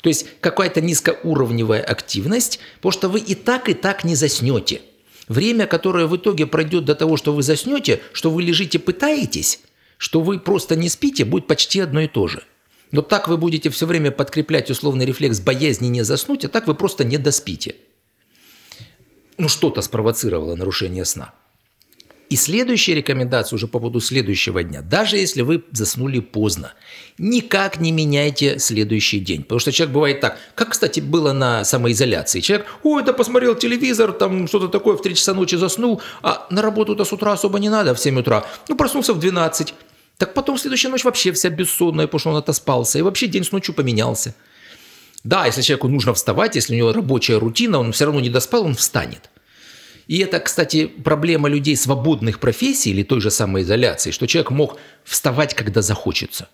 То 0.00 0.08
есть 0.08 0.26
какая-то 0.40 0.80
низкоуровневая 0.80 1.82
активность, 1.82 2.60
потому 2.76 2.92
что 2.92 3.08
вы 3.08 3.18
и 3.18 3.34
так, 3.34 3.68
и 3.68 3.74
так 3.74 4.04
не 4.04 4.14
заснете. 4.14 4.80
Время, 5.26 5.66
которое 5.66 6.06
в 6.06 6.16
итоге 6.16 6.46
пройдет 6.46 6.84
до 6.84 6.94
того, 6.94 7.16
что 7.16 7.32
вы 7.32 7.42
заснете, 7.42 8.00
что 8.12 8.30
вы 8.30 8.44
лежите, 8.44 8.78
пытаетесь, 8.78 9.58
что 10.00 10.20
вы 10.20 10.40
просто 10.40 10.74
не 10.74 10.88
спите, 10.88 11.24
будет 11.24 11.46
почти 11.46 11.78
одно 11.78 12.00
и 12.00 12.08
то 12.08 12.26
же. 12.26 12.42
Но 12.90 13.02
так 13.02 13.28
вы 13.28 13.36
будете 13.36 13.70
все 13.70 13.86
время 13.86 14.10
подкреплять 14.10 14.70
условный 14.70 15.04
рефлекс 15.04 15.38
боязни 15.38 15.86
не 15.86 16.02
заснуть, 16.02 16.44
а 16.44 16.48
так 16.48 16.66
вы 16.66 16.74
просто 16.74 17.04
не 17.04 17.18
доспите 17.18 17.76
ну, 19.40 19.48
что-то 19.48 19.80
спровоцировало 19.80 20.54
нарушение 20.54 21.04
сна. 21.04 21.32
И 22.28 22.36
следующая 22.36 22.94
рекомендация 22.94 23.56
уже 23.56 23.66
по 23.66 23.80
поводу 23.80 23.98
следующего 24.00 24.62
дня. 24.62 24.82
Даже 24.82 25.16
если 25.16 25.42
вы 25.42 25.64
заснули 25.72 26.20
поздно, 26.20 26.74
никак 27.18 27.80
не 27.80 27.90
меняйте 27.90 28.60
следующий 28.60 29.18
день. 29.18 29.42
Потому 29.42 29.58
что 29.58 29.72
человек 29.72 29.94
бывает 29.94 30.20
так, 30.20 30.38
как, 30.54 30.68
кстати, 30.68 31.00
было 31.00 31.32
на 31.32 31.64
самоизоляции. 31.64 32.38
Человек, 32.40 32.66
ой, 32.84 33.02
да 33.02 33.12
посмотрел 33.12 33.56
телевизор, 33.56 34.12
там 34.12 34.46
что-то 34.46 34.68
такое, 34.68 34.96
в 34.96 35.02
3 35.02 35.16
часа 35.16 35.34
ночи 35.34 35.56
заснул, 35.56 36.02
а 36.22 36.46
на 36.50 36.62
работу-то 36.62 37.04
с 37.04 37.12
утра 37.12 37.32
особо 37.32 37.58
не 37.58 37.68
надо, 37.68 37.94
в 37.94 37.98
7 37.98 38.20
утра. 38.20 38.46
Ну, 38.68 38.76
проснулся 38.76 39.12
в 39.12 39.18
12. 39.18 39.74
Так 40.20 40.34
потом 40.34 40.58
следующая 40.58 40.90
ночь 40.90 41.02
вообще 41.02 41.32
вся 41.32 41.48
бессонная, 41.48 42.06
потому 42.06 42.18
что 42.18 42.30
он 42.30 42.36
отоспался. 42.36 42.98
И 42.98 43.02
вообще 43.02 43.26
день 43.26 43.42
с 43.42 43.52
ночью 43.52 43.74
поменялся. 43.74 44.34
Да, 45.24 45.46
если 45.46 45.62
человеку 45.62 45.88
нужно 45.88 46.12
вставать, 46.12 46.56
если 46.56 46.74
у 46.74 46.76
него 46.76 46.92
рабочая 46.92 47.38
рутина, 47.38 47.78
он 47.78 47.92
все 47.92 48.04
равно 48.04 48.20
не 48.20 48.28
доспал, 48.28 48.66
он 48.66 48.74
встанет. 48.74 49.30
И 50.08 50.18
это, 50.18 50.38
кстати, 50.40 50.88
проблема 50.88 51.48
людей 51.48 51.74
свободных 51.74 52.38
профессий 52.38 52.90
или 52.90 53.02
той 53.02 53.22
же 53.22 53.30
самой 53.30 53.62
изоляции, 53.62 54.10
что 54.10 54.26
человек 54.26 54.50
мог 54.50 54.76
вставать, 55.04 55.54
когда 55.54 55.80
захочется. 55.80 56.50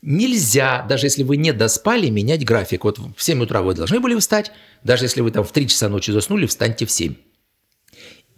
Нельзя, 0.00 0.86
даже 0.88 1.06
если 1.06 1.24
вы 1.24 1.36
не 1.36 1.52
доспали, 1.52 2.08
менять 2.10 2.44
график. 2.44 2.84
Вот 2.84 3.00
в 3.00 3.20
7 3.20 3.42
утра 3.42 3.62
вы 3.62 3.74
должны 3.74 3.98
были 3.98 4.16
встать, 4.16 4.52
даже 4.84 5.06
если 5.06 5.20
вы 5.20 5.32
там 5.32 5.42
в 5.42 5.50
3 5.50 5.66
часа 5.66 5.88
ночи 5.88 6.12
заснули, 6.12 6.46
встаньте 6.46 6.86
в 6.86 6.92
7. 6.92 7.16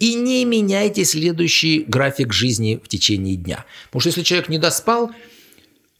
И 0.01 0.15
не 0.15 0.45
меняйте 0.45 1.05
следующий 1.05 1.85
график 1.87 2.33
жизни 2.33 2.81
в 2.83 2.87
течение 2.87 3.35
дня. 3.35 3.65
Потому 3.85 4.01
что 4.01 4.09
если 4.09 4.23
человек 4.23 4.49
не 4.49 4.57
доспал, 4.57 5.11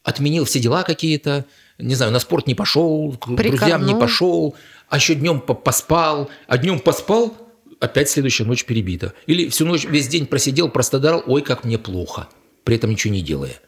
отменил 0.02 0.46
все 0.46 0.60
дела 0.60 0.82
какие-то, 0.82 1.46
не 1.78 1.94
знаю, 1.94 2.12
на 2.12 2.18
спорт 2.18 2.48
не 2.48 2.56
пошел, 2.56 3.12
к 3.12 3.28
Прикорнул. 3.36 3.58
друзьям 3.58 3.86
не 3.86 3.94
пошел, 3.94 4.56
а 4.90 4.96
еще 4.96 5.14
днем 5.14 5.40
поспал, 5.40 6.32
а 6.48 6.58
днем 6.58 6.80
поспал, 6.80 7.38
опять 7.80 8.10
следующая 8.10 8.46
ночь 8.46 8.66
перебита. 8.66 9.14
Или 9.28 9.50
всю 9.50 9.68
ночь, 9.68 9.86
весь 9.86 10.08
день 10.08 10.26
просидел, 10.26 10.68
простодал, 10.70 11.24
ой, 11.28 11.44
как 11.44 11.64
мне 11.64 11.78
плохо, 11.78 12.28
при 12.64 12.78
этом 12.78 12.90
ничего 12.90 13.14
не 13.14 13.22
делая. 13.22 13.62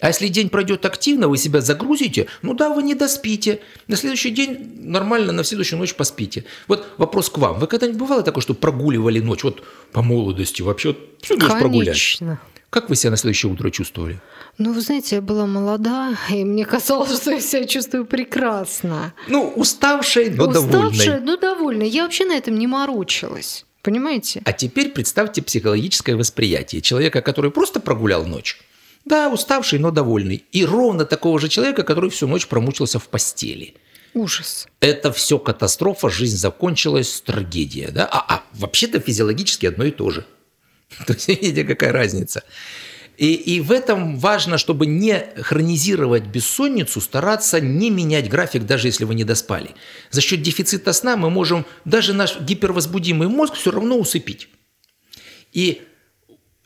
А 0.00 0.08
если 0.08 0.28
день 0.28 0.48
пройдет 0.48 0.84
активно, 0.86 1.28
вы 1.28 1.36
себя 1.36 1.60
загрузите, 1.60 2.26
ну 2.42 2.54
да, 2.54 2.70
вы 2.70 2.82
не 2.82 2.94
доспите. 2.94 3.60
На 3.86 3.96
следующий 3.96 4.30
день 4.30 4.72
нормально, 4.80 5.32
на 5.32 5.44
следующую 5.44 5.78
ночь 5.78 5.94
поспите. 5.94 6.44
Вот 6.68 6.86
вопрос 6.96 7.28
к 7.28 7.38
вам. 7.38 7.58
Вы 7.58 7.66
когда-нибудь 7.66 8.00
бывало 8.00 8.22
такое, 8.22 8.42
что 8.42 8.54
прогуливали 8.54 9.20
ночь? 9.20 9.44
Вот 9.44 9.62
по 9.92 10.02
молодости 10.02 10.62
вообще 10.62 10.96
всю 11.20 11.34
ночь 11.34 11.44
Конечно. 11.44 11.60
прогулять? 11.60 12.18
Как 12.70 12.88
вы 12.88 12.94
себя 12.94 13.10
на 13.10 13.16
следующее 13.16 13.52
утро 13.52 13.68
чувствовали? 13.70 14.20
Ну, 14.56 14.72
вы 14.72 14.80
знаете, 14.80 15.16
я 15.16 15.22
была 15.22 15.46
молода, 15.46 16.16
и 16.30 16.44
мне 16.44 16.64
казалось, 16.64 17.16
что 17.16 17.32
я 17.32 17.40
себя 17.40 17.64
чувствую 17.64 18.04
прекрасно. 18.04 19.12
Ну, 19.26 19.52
уставшей, 19.56 20.30
но 20.30 20.46
уставшая, 20.46 20.70
довольной. 20.70 20.90
Уставшая, 20.90 21.20
но 21.20 21.36
довольной. 21.36 21.88
Я 21.88 22.04
вообще 22.04 22.24
на 22.24 22.36
этом 22.36 22.58
не 22.58 22.68
морочилась. 22.68 23.66
Понимаете? 23.82 24.42
А 24.44 24.52
теперь 24.52 24.90
представьте 24.90 25.42
психологическое 25.42 26.14
восприятие 26.14 26.80
человека, 26.80 27.22
который 27.22 27.50
просто 27.50 27.80
прогулял 27.80 28.24
ночь. 28.24 28.60
Да, 29.04 29.28
уставший, 29.28 29.78
но 29.78 29.90
довольный. 29.90 30.44
И 30.52 30.64
ровно 30.64 31.04
такого 31.04 31.38
же 31.38 31.48
человека, 31.48 31.82
который 31.82 32.10
всю 32.10 32.26
ночь 32.26 32.46
промучился 32.46 32.98
в 32.98 33.08
постели. 33.08 33.74
Ужас. 34.14 34.66
Это 34.80 35.12
все 35.12 35.38
катастрофа, 35.38 36.10
жизнь 36.10 36.36
закончилась, 36.36 37.20
трагедия. 37.20 37.90
Да? 37.90 38.06
А, 38.10 38.36
а 38.36 38.44
вообще-то 38.52 39.00
физиологически 39.00 39.66
одно 39.66 39.84
и 39.84 39.90
то 39.90 40.10
же. 40.10 40.26
То 41.06 41.12
есть, 41.12 41.28
видите, 41.28 41.64
какая 41.64 41.92
разница. 41.92 42.42
И, 43.16 43.34
и 43.34 43.60
в 43.60 43.70
этом 43.70 44.16
важно, 44.16 44.56
чтобы 44.56 44.86
не 44.86 45.26
хронизировать 45.36 46.24
бессонницу, 46.24 47.00
стараться 47.00 47.60
не 47.60 47.90
менять 47.90 48.30
график, 48.30 48.64
даже 48.64 48.88
если 48.88 49.04
вы 49.04 49.14
не 49.14 49.24
доспали. 49.24 49.74
За 50.10 50.22
счет 50.22 50.40
дефицита 50.40 50.92
сна 50.92 51.16
мы 51.16 51.28
можем 51.28 51.66
даже 51.84 52.14
наш 52.14 52.40
гипервозбудимый 52.40 53.28
мозг 53.28 53.54
все 53.54 53.70
равно 53.70 53.98
усыпить. 53.98 54.48
И 55.52 55.82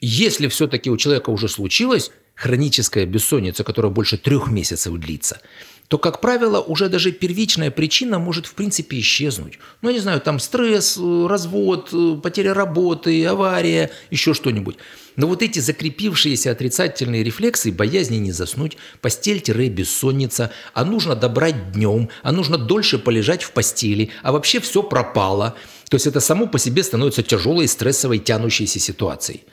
если 0.00 0.46
все-таки 0.48 0.90
у 0.90 0.96
человека 0.96 1.30
уже 1.30 1.48
случилась 1.48 2.12
хроническая 2.34 3.06
бессонница, 3.06 3.64
которая 3.64 3.92
больше 3.92 4.18
трех 4.18 4.48
месяцев 4.48 4.94
длится, 4.94 5.40
то, 5.88 5.98
как 5.98 6.20
правило, 6.20 6.60
уже 6.60 6.88
даже 6.88 7.12
первичная 7.12 7.70
причина 7.70 8.18
может, 8.18 8.46
в 8.46 8.54
принципе, 8.54 8.98
исчезнуть. 8.98 9.58
Ну, 9.82 9.90
я 9.90 9.94
не 9.94 10.00
знаю, 10.00 10.20
там 10.20 10.38
стресс, 10.40 10.96
э, 10.98 11.26
развод, 11.28 11.90
э, 11.92 12.16
потеря 12.22 12.54
работы, 12.54 13.24
авария, 13.26 13.90
еще 14.10 14.32
что-нибудь. 14.32 14.76
Но 15.16 15.26
вот 15.26 15.42
эти 15.42 15.58
закрепившиеся 15.58 16.50
отрицательные 16.50 17.22
рефлексы, 17.22 17.70
боязни 17.70 18.16
не 18.16 18.32
заснуть, 18.32 18.78
постель-бессонница, 19.02 20.50
а 20.72 20.84
нужно 20.84 21.14
добрать 21.14 21.72
днем, 21.72 22.08
а 22.22 22.32
нужно 22.32 22.56
дольше 22.56 22.98
полежать 22.98 23.42
в 23.42 23.52
постели, 23.52 24.10
а 24.22 24.32
вообще 24.32 24.60
все 24.60 24.82
пропало. 24.82 25.54
То 25.90 25.96
есть 25.96 26.06
это 26.06 26.20
само 26.20 26.46
по 26.46 26.58
себе 26.58 26.82
становится 26.82 27.22
тяжелой, 27.22 27.68
стрессовой, 27.68 28.18
тянущейся 28.18 28.80
ситуацией. 28.80 29.44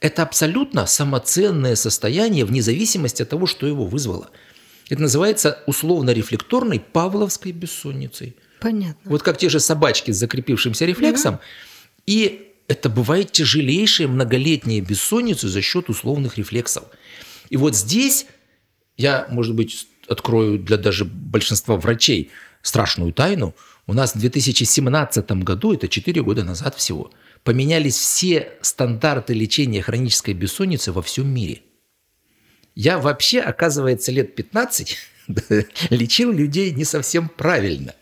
Это 0.00 0.22
абсолютно 0.22 0.86
самоценное 0.86 1.76
состояние 1.76 2.44
вне 2.44 2.62
зависимости 2.62 3.22
от 3.22 3.28
того, 3.28 3.46
что 3.46 3.66
его 3.66 3.84
вызвало– 3.84 4.30
это 4.90 5.02
называется 5.02 5.62
условно-рефлекторной 5.66 6.80
павловской 6.80 7.52
бессонницей. 7.52 8.36
Понятно. 8.60 9.10
Вот 9.10 9.22
как 9.22 9.38
те 9.38 9.48
же 9.48 9.60
собачки 9.60 10.10
с 10.10 10.16
закрепившимся 10.16 10.84
рефлексом. 10.84 11.36
Да. 11.36 11.40
И 12.06 12.52
это 12.66 12.90
бывает 12.90 13.30
тяжелейшая 13.30 14.08
многолетняя 14.08 14.80
бессонница 14.80 15.48
за 15.48 15.62
счет 15.62 15.88
условных 15.88 16.38
рефлексов. 16.38 16.84
И 17.50 17.56
вот 17.56 17.76
здесь 17.76 18.26
я, 18.96 19.26
может 19.30 19.54
быть, 19.54 19.86
открою 20.08 20.58
для 20.58 20.76
даже 20.76 21.04
большинства 21.04 21.76
врачей 21.76 22.30
страшную 22.60 23.12
тайну. 23.12 23.54
У 23.86 23.94
нас 23.94 24.14
в 24.16 24.18
2017 24.18 25.30
году, 25.44 25.72
это 25.72 25.86
4 25.86 26.20
года 26.22 26.42
назад 26.42 26.74
всего, 26.74 27.12
поменялись 27.44 27.96
все 27.96 28.52
стандарты 28.62 29.34
лечения 29.34 29.82
хронической 29.82 30.34
бессонницы 30.34 30.92
во 30.92 31.02
всем 31.02 31.28
мире– 31.28 31.62
я 32.74 32.98
вообще, 32.98 33.40
оказывается, 33.40 34.12
лет 34.12 34.34
15 34.34 34.96
лечил 35.90 36.32
людей 36.32 36.70
не 36.70 36.84
совсем 36.84 37.28
правильно. 37.28 37.94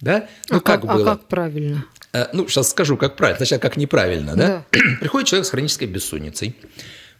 Да? 0.00 0.28
Ну, 0.48 0.58
а 0.58 0.60
как, 0.60 0.82
как 0.82 0.94
было? 0.94 1.12
А 1.12 1.16
как 1.16 1.28
правильно? 1.28 1.86
Э, 2.12 2.26
ну, 2.32 2.46
сейчас 2.48 2.70
скажу, 2.70 2.96
как 2.96 3.16
правильно. 3.16 3.38
Сначала, 3.38 3.60
как 3.60 3.76
неправильно. 3.76 4.36
Да? 4.36 4.64
да? 4.70 4.78
Приходит 5.00 5.28
человек 5.28 5.46
с 5.46 5.50
хронической 5.50 5.88
бессонницей. 5.88 6.56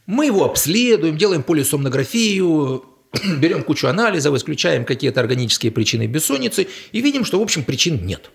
Мы 0.06 0.26
его 0.26 0.44
обследуем, 0.44 1.16
делаем 1.16 1.42
полисомнографию, 1.42 2.84
берем 3.38 3.62
кучу 3.62 3.86
анализов, 3.86 4.36
исключаем 4.36 4.84
какие-то 4.84 5.20
органические 5.20 5.72
причины 5.72 6.06
бессонницы 6.06 6.68
и 6.92 7.00
видим, 7.00 7.24
что, 7.24 7.38
в 7.38 7.42
общем, 7.42 7.64
причин 7.64 8.04
нет. 8.04 8.30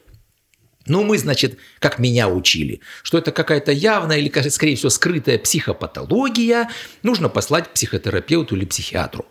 Ну, 0.88 1.04
мы, 1.04 1.18
значит, 1.18 1.58
как 1.80 2.00
меня 2.00 2.30
учили, 2.30 2.82
что 3.04 3.18
это 3.18 3.32
какая-то 3.32 3.72
явная 3.72 4.18
или, 4.18 4.50
скорее 4.50 4.76
всего, 4.76 4.90
скрытая 4.90 5.38
психопатология, 5.38 6.70
нужно 7.04 7.30
послать 7.30 7.70
психотерапевту 7.74 8.56
или 8.56 8.66
психиатру. 8.66 9.26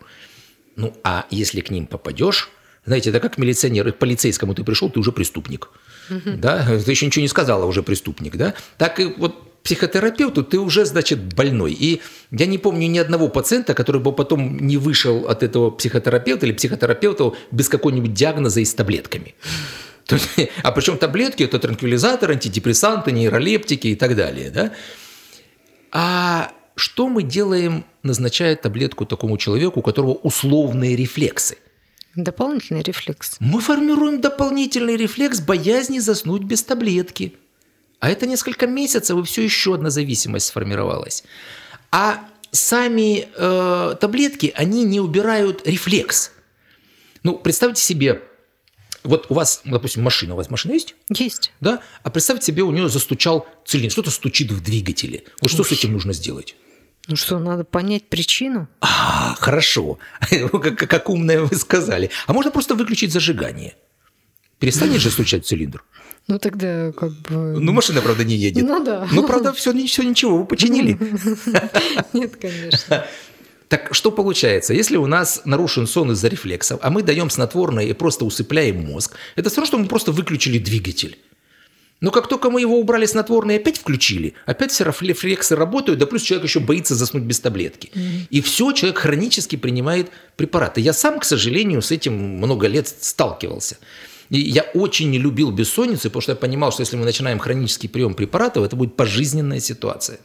Ну, 0.75 0.93
а 1.03 1.25
если 1.31 1.61
к 1.61 1.69
ним 1.69 1.87
попадешь, 1.87 2.49
знаете, 2.85 3.09
это 3.09 3.19
как 3.19 3.37
милиционер, 3.37 3.91
к 3.91 3.97
полицейскому 3.97 4.53
ты 4.53 4.63
пришел, 4.63 4.89
ты 4.89 4.99
уже 4.99 5.11
преступник. 5.11 5.69
Угу. 6.09 6.37
Да? 6.37 6.65
Ты 6.65 6.91
еще 6.91 7.05
ничего 7.05 7.21
не 7.21 7.27
сказала, 7.27 7.65
уже 7.65 7.83
преступник. 7.83 8.37
Да? 8.37 8.53
Так 8.77 8.99
и 8.99 9.05
вот 9.05 9.63
психотерапевту 9.63 10.43
ты 10.43 10.57
уже, 10.57 10.85
значит, 10.85 11.33
больной. 11.33 11.73
И 11.73 12.01
я 12.31 12.45
не 12.45 12.57
помню 12.57 12.87
ни 12.87 12.97
одного 12.97 13.27
пациента, 13.27 13.73
который 13.73 13.99
бы 13.99 14.13
потом 14.13 14.57
не 14.57 14.77
вышел 14.77 15.27
от 15.27 15.43
этого 15.43 15.71
психотерапевта 15.71 16.45
или 16.45 16.53
психотерапевта 16.53 17.33
без 17.51 17.67
какого-нибудь 17.67 18.13
диагноза 18.13 18.61
и 18.61 18.65
с 18.65 18.73
таблетками. 18.73 19.35
а 20.63 20.71
причем 20.71 20.97
таблетки– 20.97 21.43
это 21.43 21.59
транквилизаторы, 21.59 22.33
антидепрессанты, 22.33 23.11
нейролептики 23.11 23.87
и 23.87 23.95
так 23.95 24.15
далее. 24.15 24.49
Да? 24.49 24.73
А 25.91 26.51
что 26.75 27.09
мы 27.09 27.23
делаем, 27.23 27.85
назначая 28.03 28.55
таблетку 28.55 29.05
такому 29.05 29.37
человеку, 29.37 29.79
у 29.79 29.83
которого 29.83 30.13
условные 30.13 30.95
рефлексы? 30.95 31.57
Дополнительный 32.15 32.81
рефлекс. 32.81 33.37
Мы 33.39 33.61
формируем 33.61 34.21
дополнительный 34.21 34.95
рефлекс 34.97 35.39
боязни 35.39 35.99
заснуть 35.99 36.43
без 36.43 36.63
таблетки. 36.63 37.33
А 37.99 38.09
это 38.09 38.25
несколько 38.27 38.67
месяцев, 38.67 39.17
и 39.19 39.23
все 39.23 39.43
еще 39.43 39.75
одна 39.75 39.89
зависимость 39.89 40.47
сформировалась. 40.47 41.23
А 41.91 42.23
сами 42.51 43.27
э, 43.35 43.95
таблетки, 43.99 44.51
они 44.55 44.83
не 44.83 44.99
убирают 44.99 45.67
рефлекс. 45.67 46.31
Ну, 47.23 47.37
представьте 47.37 47.81
себе, 47.81 48.21
вот 49.07 49.27
у 49.29 49.33
вас, 49.33 49.61
допустим, 49.65 50.03
машина, 50.03 50.33
у 50.33 50.37
вас 50.37 50.49
машина 50.49 50.73
есть? 50.73 50.95
Есть. 51.09 51.51
Да? 51.61 51.81
А 52.03 52.09
представьте 52.09 52.47
себе, 52.47 52.63
у 52.63 52.71
нее 52.71 52.89
застучал 52.89 53.47
цилиндр, 53.65 53.91
что-то 53.91 54.11
стучит 54.11 54.51
в 54.51 54.61
двигателе. 54.61 55.23
Вот 55.41 55.49
что 55.49 55.63
Ой. 55.63 55.69
с 55.69 55.71
этим 55.71 55.93
нужно 55.93 56.13
сделать? 56.13 56.55
Ну 57.07 57.15
что, 57.15 57.39
надо 57.39 57.63
понять 57.63 58.09
причину? 58.09 58.67
А, 58.81 59.35
хорошо. 59.39 59.97
как, 60.29 60.77
как 60.77 61.09
умное 61.09 61.41
вы 61.41 61.55
сказали. 61.55 62.09
А 62.27 62.33
можно 62.33 62.51
просто 62.51 62.75
выключить 62.75 63.13
зажигание. 63.13 63.75
Перестанет 64.59 64.99
же 64.99 65.09
стучать 65.09 65.45
цилиндр. 65.45 65.83
Ну 66.27 66.39
тогда 66.39 66.91
как 66.91 67.11
бы... 67.21 67.59
Ну, 67.59 67.71
машина, 67.71 68.01
правда, 68.01 68.25
не 68.25 68.35
едет. 68.35 68.67
Ну 68.67 68.83
да. 68.83 69.07
Ну, 69.11 69.25
правда, 69.25 69.53
все, 69.53 69.71
все 69.87 70.03
ничего, 70.03 70.39
вы 70.39 70.45
починили. 70.45 70.97
Нет, 72.13 72.35
конечно. 72.35 73.05
Так 73.69 73.93
что 73.93 74.11
получается, 74.11 74.73
если 74.73 74.95
у 74.97 75.07
нас 75.07 75.41
нарушен 75.43 75.87
сон 75.87 76.11
из-за 76.11 76.29
рефлексов, 76.29 76.79
а 76.81 76.89
мы 76.89 77.03
даем 77.03 77.29
снотворное 77.29 77.85
и 77.85 77.93
просто 77.93 78.23
усыпляем 78.23 78.85
мозг, 78.85 79.15
это 79.35 79.49
все 79.49 79.57
равно, 79.57 79.67
что 79.67 79.77
мы 79.77 79.87
просто 79.87 80.11
выключили 80.11 80.57
двигатель. 80.57 81.17
Но 81.99 82.11
как 82.11 82.27
только 82.27 82.51
мы 82.51 82.61
его 82.61 82.79
убрали 82.79 83.05
снотворное 83.07 83.57
и 83.57 83.59
опять 83.59 83.79
включили, 83.79 84.35
опять 84.45 84.71
все 84.71 84.83
рефлексы 84.83 85.55
работают, 85.55 85.99
да 85.99 86.05
плюс 86.05 86.21
человек 86.21 86.47
еще 86.47 86.59
боится 86.59 86.95
заснуть 86.95 87.23
без 87.23 87.39
таблетки. 87.39 87.91
И 88.29 88.41
все, 88.41 88.71
человек 88.71 88.99
хронически 88.99 89.55
принимает 89.55 90.11
препараты. 90.35 90.79
Я 90.79 90.93
сам, 90.93 91.19
к 91.19 91.25
сожалению, 91.25 91.81
с 91.81 91.91
этим 91.91 92.13
много 92.13 92.67
лет 92.67 92.87
сталкивался. 92.87 93.79
И 94.29 94.39
я 94.39 94.61
очень 94.73 95.09
не 95.09 95.17
любил 95.17 95.51
бессонницу, 95.51 96.09
потому 96.09 96.21
что 96.21 96.33
я 96.33 96.35
понимал, 96.35 96.71
что 96.71 96.81
если 96.81 96.97
мы 96.97 97.05
начинаем 97.05 97.39
хронический 97.39 97.87
прием 97.87 98.13
препаратов, 98.13 98.63
это 98.63 98.75
будет 98.75 98.95
пожизненная 98.95 99.59
ситуация. 99.59 100.19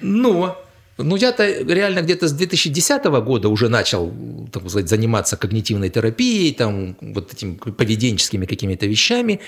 Но 0.00 0.65
ну, 0.98 1.16
я-то 1.16 1.46
реально 1.46 2.00
где-то 2.00 2.26
с 2.26 2.32
2010 2.32 3.04
года 3.04 3.48
уже 3.48 3.68
начал, 3.68 4.12
так 4.50 4.62
сказать, 4.62 4.88
заниматься 4.88 5.36
когнитивной 5.36 5.90
терапией, 5.90 6.54
там, 6.54 6.96
вот 7.00 7.34
этими 7.34 7.54
поведенческими 7.54 8.46
какими-то 8.46 8.86
вещами. 8.86 9.40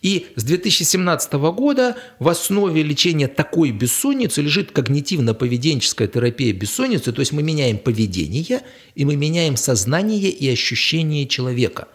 И 0.00 0.26
с 0.36 0.44
2017 0.44 1.32
года 1.32 1.96
в 2.18 2.28
основе 2.28 2.82
лечения 2.82 3.28
такой 3.28 3.70
бессонницы 3.70 4.42
лежит 4.42 4.72
когнитивно-поведенческая 4.72 6.08
терапия 6.08 6.52
бессонницы, 6.52 7.12
то 7.12 7.20
есть 7.20 7.32
мы 7.32 7.42
меняем 7.42 7.78
поведение, 7.78 8.62
и 8.94 9.04
мы 9.04 9.16
меняем 9.16 9.56
сознание 9.56 10.30
и 10.30 10.48
ощущение 10.50 11.26
человека. 11.26 11.88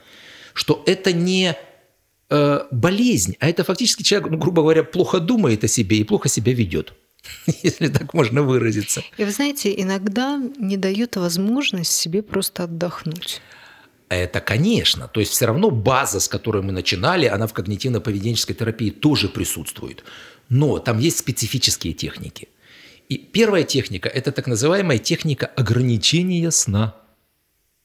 Что 0.53 0.83
это 0.85 1.13
не 1.13 1.55
э, 2.29 2.59
болезнь, 2.71 3.35
а 3.39 3.49
это 3.49 3.63
фактически 3.63 4.03
человек, 4.03 4.31
ну, 4.31 4.37
грубо 4.37 4.63
говоря, 4.63 4.83
плохо 4.83 5.19
думает 5.19 5.63
о 5.63 5.67
себе 5.67 5.97
и 5.97 6.03
плохо 6.03 6.29
себя 6.29 6.53
ведет 6.53 6.93
если 7.63 7.87
так 7.87 8.13
можно 8.13 8.43
выразиться. 8.43 9.03
И 9.17 9.23
вы 9.23 9.31
знаете, 9.31 9.73
иногда 9.81 10.41
не 10.57 10.77
дает 10.77 11.15
возможность 11.15 11.91
себе 11.91 12.21
просто 12.21 12.63
отдохнуть. 12.63 13.41
Это, 14.09 14.39
конечно. 14.39 15.07
То 15.07 15.19
есть 15.19 15.33
все 15.33 15.45
равно 15.47 15.69
база, 15.69 16.19
с 16.19 16.27
которой 16.27 16.61
мы 16.63 16.71
начинали, 16.71 17.25
она 17.25 17.47
в 17.47 17.53
когнитивно-поведенческой 17.53 18.53
терапии 18.53 18.89
тоже 18.89 19.27
присутствует. 19.27 20.03
Но 20.49 20.79
там 20.79 20.97
есть 20.97 21.19
специфические 21.19 21.93
техники. 21.93 22.47
И 23.09 23.17
первая 23.17 23.63
техника– 23.63 24.09
это 24.13 24.31
так 24.31 24.47
называемая 24.47 24.97
техника 24.97 25.45
ограничения 25.45 26.51
сна. 26.51 26.95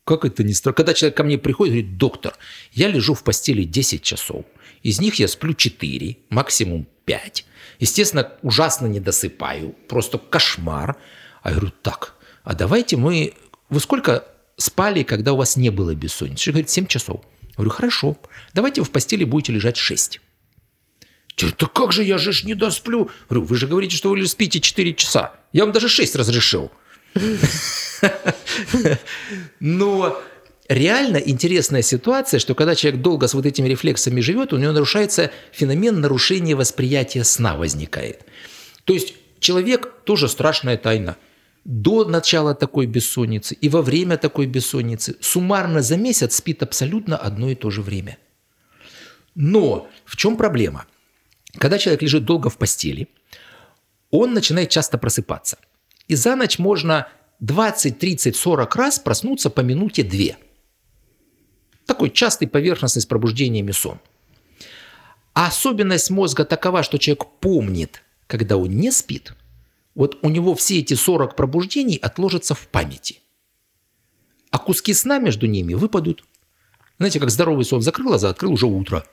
Как 0.04 0.24
это 0.24 0.42
не 0.42 0.52
странно? 0.52 0.74
Когда 0.74 0.94
человек 0.94 1.16
ко 1.16 1.24
мне 1.24 1.38
приходит 1.38 1.74
и 1.74 1.78
говорит, 1.80 1.96
доктор, 1.98 2.34
я 2.72 2.88
лежу 2.88 3.14
в 3.14 3.22
постели 3.22 3.62
10 3.64 4.02
часов, 4.02 4.44
из 4.82 5.00
них 5.00 5.16
я 5.16 5.28
сплю 5.28 5.54
4, 5.54 6.16
максимум 6.28 6.86
5. 7.04 7.44
Естественно, 7.78 8.32
ужасно 8.42 8.86
не 8.86 9.00
досыпаю, 9.00 9.74
просто 9.88 10.18
кошмар. 10.18 10.96
А 11.42 11.50
я 11.50 11.56
говорю, 11.56 11.72
так, 11.82 12.14
а 12.44 12.54
давайте 12.54 12.96
мы... 12.96 13.34
Вы 13.68 13.80
сколько 13.80 14.24
спали, 14.56 15.02
когда 15.02 15.32
у 15.32 15.36
вас 15.36 15.56
не 15.56 15.70
было 15.70 15.94
бессонницы? 15.94 16.38
Человек 16.44 16.54
говорит, 16.54 16.70
7 16.70 16.86
часов. 16.86 17.24
Я 17.42 17.54
говорю, 17.56 17.70
хорошо, 17.70 18.16
давайте 18.54 18.80
вы 18.80 18.86
в 18.86 18.90
постели 18.90 19.24
будете 19.24 19.52
лежать 19.52 19.76
6. 19.76 20.20
Говорит, 21.36 21.58
да 21.58 21.66
как 21.66 21.92
же, 21.92 22.02
я 22.04 22.18
же 22.18 22.46
не 22.46 22.54
досплю. 22.54 23.10
Говорю, 23.28 23.46
вы 23.46 23.56
же 23.56 23.66
говорите, 23.66 23.96
что 23.96 24.10
вы 24.10 24.26
спите 24.26 24.60
4 24.60 24.94
часа. 24.94 25.34
Я 25.52 25.64
вам 25.64 25.72
даже 25.72 25.88
6 25.88 26.14
разрешил. 26.16 26.70
Но 29.60 30.22
реально 30.72 31.16
интересная 31.16 31.82
ситуация, 31.82 32.40
что 32.40 32.54
когда 32.54 32.74
человек 32.74 33.00
долго 33.00 33.28
с 33.28 33.34
вот 33.34 33.46
этими 33.46 33.68
рефлексами 33.68 34.20
живет, 34.20 34.52
у 34.52 34.58
него 34.58 34.72
нарушается 34.72 35.30
феномен 35.52 36.00
нарушения 36.00 36.54
восприятия 36.54 37.24
сна 37.24 37.56
возникает. 37.56 38.24
То 38.84 38.94
есть 38.94 39.14
человек 39.38 39.92
тоже 40.04 40.28
страшная 40.28 40.76
тайна. 40.76 41.16
До 41.64 42.04
начала 42.04 42.54
такой 42.54 42.86
бессонницы 42.86 43.54
и 43.54 43.68
во 43.68 43.82
время 43.82 44.16
такой 44.16 44.46
бессонницы 44.46 45.16
суммарно 45.20 45.80
за 45.80 45.96
месяц 45.96 46.36
спит 46.36 46.62
абсолютно 46.62 47.16
одно 47.16 47.50
и 47.50 47.54
то 47.54 47.70
же 47.70 47.82
время. 47.82 48.18
Но 49.34 49.88
в 50.04 50.16
чем 50.16 50.36
проблема? 50.36 50.86
Когда 51.58 51.78
человек 51.78 52.02
лежит 52.02 52.24
долго 52.24 52.50
в 52.50 52.58
постели, 52.58 53.08
он 54.10 54.34
начинает 54.34 54.70
часто 54.70 54.98
просыпаться. 54.98 55.58
И 56.08 56.16
за 56.16 56.34
ночь 56.34 56.58
можно 56.58 57.08
20, 57.40 57.98
30, 57.98 58.36
40 58.36 58.76
раз 58.76 58.98
проснуться 58.98 59.50
по 59.50 59.60
минуте 59.60 60.02
две. 60.02 60.36
Такой 61.92 62.08
частый 62.08 62.48
поверхностный 62.48 63.02
с 63.02 63.06
пробуждениями 63.06 63.70
сон. 63.70 63.98
А 65.34 65.48
особенность 65.48 66.08
мозга 66.08 66.46
такова, 66.46 66.82
что 66.82 66.96
человек 66.96 67.26
помнит, 67.38 68.02
когда 68.26 68.56
он 68.56 68.70
не 68.70 68.90
спит. 68.90 69.34
Вот 69.94 70.18
у 70.22 70.30
него 70.30 70.54
все 70.54 70.78
эти 70.78 70.94
40 70.94 71.36
пробуждений 71.36 71.96
отложатся 71.96 72.54
в 72.54 72.66
памяти. 72.68 73.20
А 74.50 74.58
куски 74.58 74.94
сна 74.94 75.18
между 75.18 75.46
ними 75.46 75.74
выпадут. 75.74 76.24
Знаете, 76.96 77.20
как 77.20 77.28
здоровый 77.28 77.66
сон 77.66 77.82
закрыл 77.82 78.06
глаза, 78.08 78.30
открыл 78.30 78.54
уже 78.54 78.64
утро. 78.64 79.04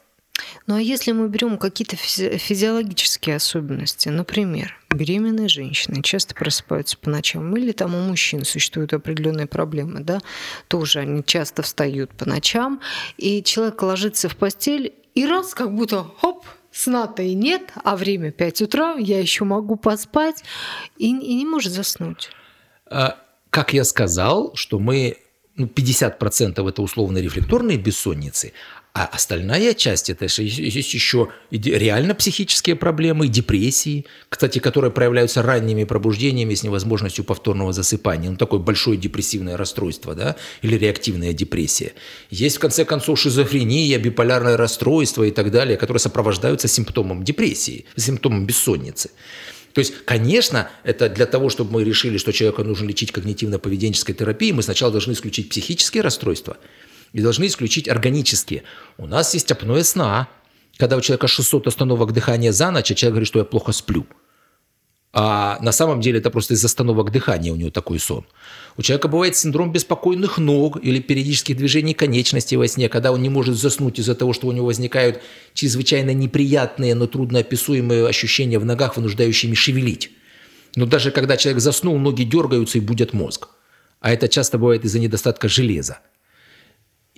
Ну 0.67 0.75
а 0.75 0.81
если 0.81 1.11
мы 1.11 1.27
берем 1.27 1.57
какие-то 1.57 1.95
физи- 1.95 2.37
физиологические 2.37 3.35
особенности, 3.35 4.09
например, 4.09 4.77
беременные 4.89 5.47
женщины 5.47 6.01
часто 6.01 6.35
просыпаются 6.35 6.97
по 6.97 7.09
ночам, 7.09 7.55
или 7.55 7.71
там 7.71 7.95
у 7.95 8.01
мужчин 8.01 8.45
существуют 8.45 8.93
определенные 8.93 9.47
проблемы, 9.47 10.01
да, 10.01 10.19
тоже 10.67 10.99
они 10.99 11.23
часто 11.23 11.61
встают 11.61 12.11
по 12.11 12.27
ночам, 12.27 12.81
и 13.17 13.43
человек 13.43 13.81
ложится 13.81 14.29
в 14.29 14.35
постель, 14.35 14.93
и 15.15 15.25
раз 15.25 15.53
как 15.53 15.73
будто 15.73 16.05
хоп, 16.19 16.45
сна-то 16.71 17.23
и 17.23 17.33
нет, 17.33 17.71
а 17.83 17.95
время 17.95 18.31
5 18.31 18.61
утра, 18.63 18.95
я 18.95 19.19
еще 19.19 19.43
могу 19.43 19.75
поспать, 19.75 20.43
и, 20.97 21.07
и 21.07 21.33
не 21.35 21.45
может 21.45 21.73
заснуть. 21.73 22.29
А, 22.85 23.17
Как 23.49 23.73
я 23.73 23.83
сказал, 23.83 24.55
что 24.55 24.79
мы 24.79 25.17
ну, 25.55 25.65
50% 25.67 26.69
это 26.69 26.81
условно-рефлекторные 26.81 27.77
бессонницы, 27.77 28.53
а 28.99 29.05
остальная 29.05 29.73
часть 29.75 30.09
это 30.09 30.25
есть 30.25 30.93
еще 30.93 31.29
реально 31.51 32.15
психические 32.15 32.75
проблемы, 32.75 33.29
депрессии, 33.29 34.05
кстати, 34.27 34.59
которые 34.59 34.91
проявляются 34.91 35.41
ранними 35.41 35.85
пробуждениями 35.85 36.53
с 36.53 36.63
невозможностью 36.63 37.23
повторного 37.23 37.71
засыпания. 37.71 38.29
Ну, 38.29 38.35
такое 38.35 38.59
большое 38.59 38.97
депрессивное 38.97 39.55
расстройство, 39.55 40.15
да, 40.15 40.35
или 40.61 40.75
реактивная 40.75 41.31
депрессия. 41.31 41.93
Есть, 42.29 42.57
в 42.57 42.59
конце 42.59 42.83
концов, 42.83 43.17
шизофрения, 43.17 43.97
биполярное 43.99 44.57
расстройство 44.57 45.23
и 45.23 45.31
так 45.31 45.49
далее, 45.49 45.77
которые 45.77 46.01
сопровождаются 46.01 46.67
симптомом 46.67 47.23
депрессии, 47.23 47.85
симптомом 47.95 48.45
бессонницы. 48.45 49.11
То 49.71 49.79
есть, 49.79 49.93
конечно, 50.03 50.69
это 50.83 51.07
для 51.07 51.25
того, 51.25 51.47
чтобы 51.47 51.71
мы 51.71 51.85
решили, 51.85 52.17
что 52.17 52.33
человека 52.33 52.65
нужно 52.65 52.87
лечить 52.87 53.11
когнитивно-поведенческой 53.11 54.13
терапией, 54.13 54.51
мы 54.51 54.61
сначала 54.61 54.91
должны 54.91 55.13
исключить 55.13 55.47
психические 55.47 56.03
расстройства 56.03 56.57
и 57.13 57.21
должны 57.21 57.47
исключить 57.47 57.87
органические. 57.87 58.63
У 58.97 59.07
нас 59.07 59.33
есть 59.33 59.51
апноэ 59.51 59.83
сна, 59.83 60.27
когда 60.77 60.97
у 60.97 61.01
человека 61.01 61.27
600 61.27 61.67
остановок 61.67 62.13
дыхания 62.13 62.51
за 62.51 62.71
ночь, 62.71 62.91
а 62.91 62.95
человек 62.95 63.13
говорит, 63.13 63.27
что 63.27 63.39
я 63.39 63.45
плохо 63.45 63.71
сплю. 63.71 64.05
А 65.11 65.57
на 65.61 65.71
самом 65.71 66.01
деле 66.01 66.19
это 66.19 66.29
просто 66.29 66.53
из 66.53 66.63
остановок 66.63 67.11
дыхания 67.11 67.51
у 67.51 67.55
него 67.55 67.71
такой 67.71 67.97
сон. 67.97 68.25
У 68.77 68.83
человека 68.83 69.07
бывает 69.07 69.35
синдром 69.35 69.71
беспокойных 69.71 70.37
ног 70.37 70.77
или 70.83 70.99
периодических 70.99 71.57
движений 71.57 71.95
конечностей 71.95 72.57
во 72.57 72.67
сне, 72.67 72.89
когда 72.89 73.11
он 73.11 73.21
не 73.21 73.29
может 73.29 73.57
заснуть 73.57 73.97
из-за 73.97 74.13
того, 74.13 74.33
что 74.33 74.47
у 74.47 74.51
него 74.51 74.67
возникают 74.67 75.21
чрезвычайно 75.55 76.13
неприятные, 76.13 76.93
но 76.93 77.07
трудноописуемые 77.07 78.07
ощущения 78.07 78.59
в 78.59 78.65
ногах, 78.65 78.97
вынуждающими 78.97 79.55
шевелить. 79.55 80.11
Но 80.75 80.85
даже 80.85 81.09
когда 81.09 81.37
человек 81.37 81.61
заснул, 81.61 81.97
ноги 81.97 82.23
дергаются 82.23 82.77
и 82.77 82.81
будят 82.81 83.13
мозг. 83.13 83.49
А 84.01 84.11
это 84.11 84.27
часто 84.27 84.59
бывает 84.59 84.85
из-за 84.85 84.99
недостатка 84.99 85.49
железа. 85.49 85.99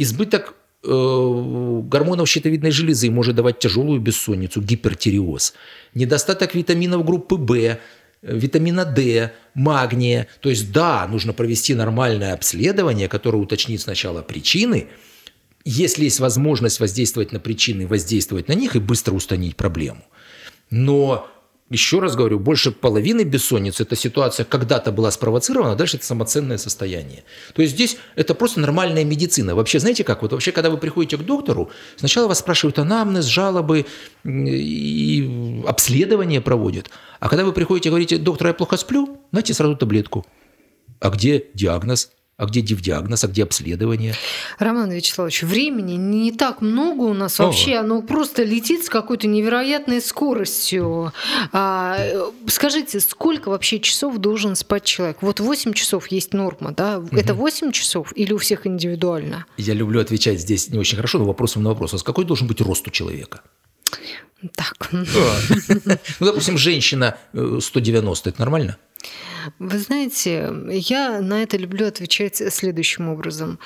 Избыток 0.02 0.56
э, 0.84 1.82
гормонов 1.84 2.28
щитовидной 2.28 2.72
железы 2.72 3.12
может 3.12 3.36
давать 3.36 3.60
тяжелую 3.60 4.02
бессонницу, 4.02 4.60
гипертиреоз. 4.60 5.54
Недостаток 5.94 6.56
витаминов 6.56 7.06
группы 7.06 7.36
В 7.36 7.78
витамина 8.24 8.84
D, 8.84 9.32
магния. 9.54 10.28
То 10.40 10.50
есть 10.50 10.72
да, 10.72 11.08
нужно 11.08 11.34
провести 11.34 11.76
нормальное 11.76 12.34
обследование, 12.34 13.08
которое 13.08 13.38
уточнит 13.38 13.80
сначала 13.80 14.24
причины, 14.24 14.88
если 15.66 16.06
есть 16.06 16.20
возможность 16.20 16.80
воздействовать 16.80 17.32
на 17.32 17.40
причины, 17.40 17.86
воздействовать 17.86 18.48
на 18.48 18.54
них 18.54 18.76
и 18.76 18.80
быстро 18.80 19.14
устранить 19.14 19.56
проблему. 19.56 20.04
Но 20.72 21.30
еще 21.72 22.00
раз 22.00 22.16
говорю, 22.16 22.38
больше 22.38 22.72
половины 22.72 23.24
бессонницы– 23.24 23.84
это 23.86 23.96
ситуация 23.96 24.44
когда-то 24.44 24.92
была 24.92 25.10
спровоцирована, 25.10 25.72
а 25.72 25.76
дальше 25.76 25.98
это 25.98 26.06
самоценное 26.06 26.58
состояние. 26.58 27.24
То 27.54 27.62
есть 27.62 27.74
здесь 27.76 27.98
это 28.16 28.36
просто 28.36 28.60
нормальная 28.60 29.06
медицина. 29.06 29.56
Вообще, 29.56 29.80
знаете 29.80 30.04
как, 30.04 30.22
вот 30.22 30.34
вообще, 30.34 30.52
когда 30.52 30.70
вы 30.70 30.78
приходите 30.78 31.18
к 31.18 31.22
доктору, 31.22 31.72
сначала 31.96 32.28
вас 32.28 32.40
спрашивают 32.40 32.78
анамнез, 32.78 33.26
жалобы 33.26 33.86
и 34.26 35.64
обследование 35.66 36.42
проводят. 36.42 36.90
А 37.22 37.30
когда 37.30 37.46
вы 37.46 37.54
приходите 37.54 37.88
и 37.88 37.92
говорите, 37.92 38.18
доктор, 38.18 38.48
я 38.48 38.54
плохо 38.54 38.76
сплю, 38.76 39.22
знаете, 39.32 39.54
сразу 39.54 39.78
таблетку. 39.78 40.26
А 41.00 41.10
где 41.10 41.46
диагноз? 41.54 42.12
А 42.42 42.48
где 42.48 42.62
диагноз, 42.62 43.24
а 43.24 43.28
где 43.28 43.44
обследование? 43.44 44.16
Роман 44.58 44.90
Вячеславович, 44.90 45.44
времени 45.44 45.94
не 45.94 46.32
так 46.32 46.62
много 46.62 47.04
у 47.04 47.14
нас 47.14 47.40
О. 47.40 47.46
вообще, 47.46 47.76
оно 47.76 48.02
просто 48.02 48.44
летит 48.44 48.84
с 48.84 48.90
какой-то 48.90 49.28
невероятной 49.28 50.02
скоростью. 50.02 51.14
А, 51.52 52.00
скажите, 52.48 53.00
сколько 53.00 53.50
вообще 53.50 53.80
часов 53.80 54.18
должен 54.18 54.56
спать 54.56 54.86
человек? 54.86 55.18
Вот 55.22 55.40
8 55.40 55.74
часов 55.74 56.08
есть 56.08 56.34
норма, 56.34 56.72
да? 56.72 56.98
Угу. 56.98 57.16
Это 57.16 57.36
8 57.36 57.72
часов 57.72 58.12
или 58.16 58.34
у 58.34 58.40
всех 58.40 58.66
индивидуально? 58.66 59.46
Я 59.58 59.76
люблю 59.76 60.02
отвечать 60.02 60.40
здесь 60.40 60.68
не 60.70 60.80
очень 60.80 60.96
хорошо, 60.96 61.20
но 61.20 61.26
вопросом 61.26 61.62
на 61.62 61.70
вопрос. 61.70 61.94
А 61.94 61.98
какой 62.04 62.26
должен 62.26 62.48
быть 62.48 62.60
рост 62.60 62.88
у 62.88 62.90
человека? 62.90 63.42
Так. 64.56 64.90
Ну, 64.92 65.06
допустим, 66.20 66.58
женщина 66.58 67.18
190, 67.34 68.30
э, 68.30 68.34
это 68.34 68.42
нормально? 68.42 68.78
Вы 69.60 69.78
знаете, 69.80 70.52
я 70.70 71.22
на 71.22 71.44
это 71.44 71.58
люблю 71.58 71.88
отвечать 71.88 72.42
следующим 72.54 73.10
образом. 73.10 73.60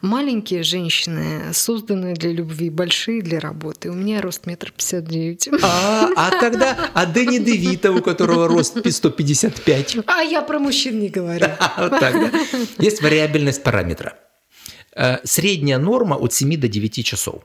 Маленькие 0.00 0.62
женщины 0.62 1.52
созданы 1.52 2.14
для 2.14 2.32
любви, 2.32 2.70
большие 2.70 3.22
для 3.22 3.40
работы. 3.40 3.90
У 3.90 3.94
меня 3.94 4.20
рост 4.20 4.46
метр 4.46 4.72
пятьдесят 4.72 5.04
девять. 5.04 5.48
А, 5.62 6.08
а 6.16 6.30
тогда, 6.40 6.90
а 6.94 7.06
Дэнни 7.06 7.38
Девита, 7.38 7.92
у 7.92 8.02
которого 8.02 8.48
рост 8.48 8.78
155? 8.86 9.98
А 10.06 10.22
я 10.22 10.42
про 10.42 10.58
мужчин 10.58 11.00
не 11.00 11.08
говорю. 11.08 11.46
Есть 12.78 13.02
вариабельность 13.02 13.62
параметра. 13.62 14.16
Э, 14.94 15.18
средняя 15.24 15.78
норма 15.78 16.16
от 16.16 16.32
7 16.32 16.56
до 16.56 16.68
9 16.68 17.04
часов. 17.04 17.42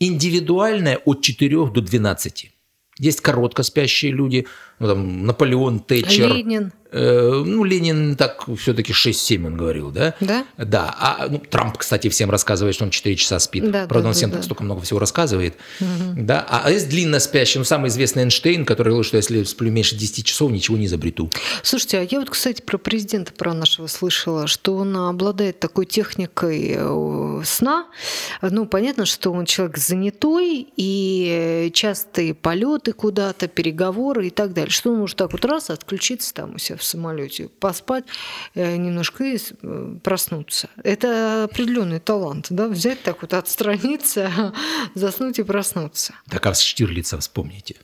Индивидуальная 0.00 0.98
от 0.98 1.22
4 1.22 1.70
до 1.70 1.80
12. 1.80 2.50
Есть 2.98 3.20
коротко 3.20 3.62
спящие 3.62 4.12
люди, 4.12 4.46
ну, 4.78 4.88
там, 4.88 5.26
Наполеон, 5.26 5.80
Тэтчер. 5.80 6.28
Ленин. 6.28 6.72
Э, 6.92 7.42
ну, 7.44 7.64
Ленин 7.64 8.16
так 8.16 8.46
все-таки 8.58 8.92
6-7 8.92 9.46
он 9.46 9.56
говорил, 9.56 9.90
да? 9.90 10.14
Да. 10.20 10.44
Да. 10.56 10.94
А 10.98 11.26
ну, 11.28 11.38
Трамп, 11.38 11.76
кстати, 11.78 12.08
всем 12.08 12.30
рассказывает, 12.30 12.74
что 12.74 12.84
он 12.84 12.90
4 12.90 13.16
часа 13.16 13.38
спит. 13.38 13.70
Да, 13.70 13.86
Правда, 13.86 14.02
да, 14.02 14.08
он 14.08 14.14
всем 14.14 14.30
да, 14.30 14.36
так 14.36 14.44
столько 14.44 14.64
много 14.64 14.80
всего 14.82 14.98
рассказывает. 14.98 15.56
Угу. 15.80 16.22
Да. 16.22 16.46
А, 16.48 16.70
есть 16.70 16.88
длинно 16.88 17.20
спящий, 17.20 17.58
ну, 17.58 17.64
самый 17.64 17.88
известный 17.88 18.22
Эйнштейн, 18.22 18.64
который 18.64 18.88
говорил, 18.88 19.04
что 19.04 19.16
если 19.16 19.42
сплю 19.44 19.70
меньше 19.70 19.96
10 19.96 20.24
часов, 20.24 20.50
ничего 20.50 20.76
не 20.76 20.86
изобрету. 20.86 21.30
Слушайте, 21.62 21.98
а 21.98 22.06
я 22.08 22.20
вот, 22.20 22.30
кстати, 22.30 22.62
про 22.62 22.78
президента 22.78 23.32
про 23.32 23.52
нашего 23.52 23.86
слышала, 23.88 24.46
что 24.46 24.76
он 24.76 24.96
обладает 24.96 25.58
такой 25.58 25.86
техникой 25.86 26.76
э, 26.76 27.42
сна. 27.44 27.86
Ну, 28.42 28.66
понятно, 28.66 29.06
что 29.06 29.32
он 29.32 29.44
человек 29.44 29.76
занятой, 29.78 30.66
и 30.76 31.70
частые 31.74 32.34
полеты 32.34 32.92
куда-то, 32.92 33.48
переговоры 33.48 34.28
и 34.28 34.30
так 34.30 34.52
далее. 34.52 34.65
Что 34.68 34.90
он 34.90 34.98
может 34.98 35.16
так 35.16 35.32
вот 35.32 35.44
раз 35.44 35.70
отключиться 35.70 36.34
там 36.34 36.54
у 36.54 36.58
себя 36.58 36.76
в 36.76 36.82
самолете, 36.84 37.48
поспать 37.48 38.04
э, 38.54 38.76
немножко 38.76 39.24
и 39.24 39.38
э, 39.38 39.96
проснуться. 40.02 40.68
Это 40.82 41.44
определенный 41.44 42.00
талант, 42.00 42.46
да, 42.50 42.68
взять 42.68 43.02
так 43.02 43.22
вот, 43.22 43.34
отстраниться, 43.34 44.52
заснуть 44.94 45.38
и 45.38 45.42
проснуться. 45.42 46.14
Так 46.28 46.46
а 46.46 46.54
Штирлица 46.54 47.18
вспомните. 47.18 47.76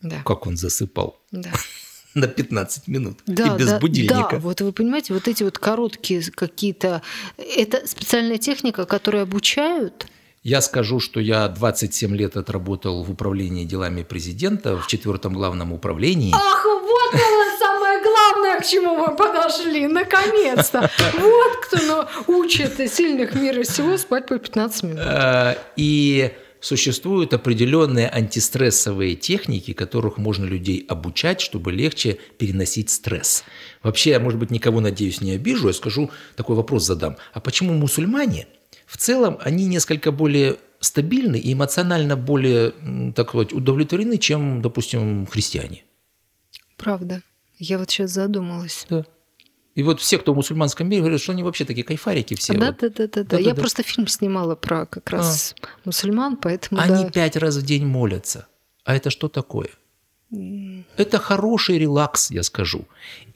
Да. 0.00 0.22
Как 0.24 0.46
он 0.46 0.56
засыпал. 0.56 1.18
Да. 1.30 1.50
На 2.14 2.26
15 2.26 2.88
минут. 2.88 3.20
Да, 3.26 3.54
и 3.54 3.58
без 3.58 3.68
да, 3.68 3.78
будильника. 3.78 4.28
Да, 4.32 4.38
вот 4.38 4.60
вы 4.60 4.72
понимаете, 4.72 5.14
вот 5.14 5.28
эти 5.28 5.44
вот 5.44 5.58
короткие 5.58 6.22
какие-то... 6.32 7.02
Это 7.36 7.86
специальная 7.86 8.38
техника, 8.38 8.84
которую 8.84 9.22
обучают– 9.22 10.06
я 10.42 10.62
скажу, 10.62 11.00
что 11.00 11.20
я 11.20 11.48
27 11.48 12.16
лет 12.16 12.36
отработал 12.36 13.02
в 13.02 13.10
управлении 13.10 13.64
делами 13.64 14.02
президента, 14.02 14.78
в 14.78 14.86
четвертом 14.86 15.34
главном 15.34 15.72
управлении. 15.72 16.32
Ах, 16.34 16.64
вот 16.64 17.12
было 17.12 17.58
самое 17.58 18.02
главное, 18.02 18.60
к 18.60 18.66
чему 18.66 18.96
мы 18.96 19.14
подошли, 19.14 19.86
наконец-то. 19.86 20.90
Вот 21.18 21.56
кто 21.66 22.08
учит 22.26 22.90
сильных 22.90 23.34
мира 23.34 23.62
всего 23.64 23.98
спать 23.98 24.26
по 24.28 24.38
15 24.38 24.82
минут. 24.84 25.00
Э, 25.00 25.56
и 25.76 26.32
существуют 26.60 27.34
определенные 27.34 28.08
антистрессовые 28.08 29.16
техники, 29.16 29.74
которых 29.74 30.16
можно 30.16 30.46
людей 30.46 30.86
обучать, 30.88 31.42
чтобы 31.42 31.70
легче 31.70 32.16
переносить 32.38 32.88
стресс. 32.88 33.44
Вообще, 33.82 34.10
я, 34.10 34.20
может 34.20 34.40
быть, 34.40 34.50
никого, 34.50 34.80
надеюсь, 34.80 35.20
не 35.20 35.32
обижу, 35.32 35.68
я 35.68 35.74
скажу, 35.74 36.10
такой 36.36 36.56
вопрос 36.56 36.86
задам. 36.86 37.16
А 37.34 37.40
почему 37.40 37.74
мусульмане– 37.74 38.46
в 38.90 38.96
целом 38.96 39.38
они 39.40 39.66
несколько 39.66 40.10
более 40.10 40.56
стабильны 40.80 41.38
и 41.38 41.52
эмоционально 41.52 42.16
более, 42.16 42.72
так 43.14 43.28
сказать, 43.28 43.52
удовлетворены, 43.52 44.18
чем, 44.18 44.62
допустим, 44.62 45.28
христиане. 45.28 45.84
Правда. 46.76 47.22
Я 47.58 47.78
вот 47.78 47.88
сейчас 47.88 48.10
задумалась. 48.10 48.86
Да. 48.90 49.04
И 49.76 49.84
вот 49.84 50.00
все, 50.00 50.18
кто 50.18 50.32
в 50.32 50.36
мусульманском 50.36 50.88
мире, 50.88 51.02
говорят, 51.02 51.20
что 51.20 51.30
они 51.30 51.44
вообще 51.44 51.64
такие 51.64 51.84
кайфарики 51.84 52.34
все. 52.34 52.54
Да, 52.54 52.66
вот. 52.66 52.78
да, 52.80 52.88
да, 52.88 53.06
да, 53.06 53.22
да. 53.22 53.38
Я 53.38 53.54
да. 53.54 53.60
просто 53.60 53.84
фильм 53.84 54.08
снимала 54.08 54.56
про 54.56 54.86
как 54.86 55.08
раз 55.10 55.54
а. 55.62 55.66
мусульман, 55.84 56.36
поэтому. 56.36 56.80
Они 56.80 57.04
да. 57.04 57.10
пять 57.10 57.36
раз 57.36 57.56
в 57.56 57.62
день 57.62 57.86
молятся. 57.86 58.48
А 58.84 58.96
это 58.96 59.10
что 59.10 59.28
такое? 59.28 59.68
Это 60.96 61.18
хороший 61.18 61.78
релакс, 61.78 62.32
я 62.32 62.42
скажу. 62.42 62.86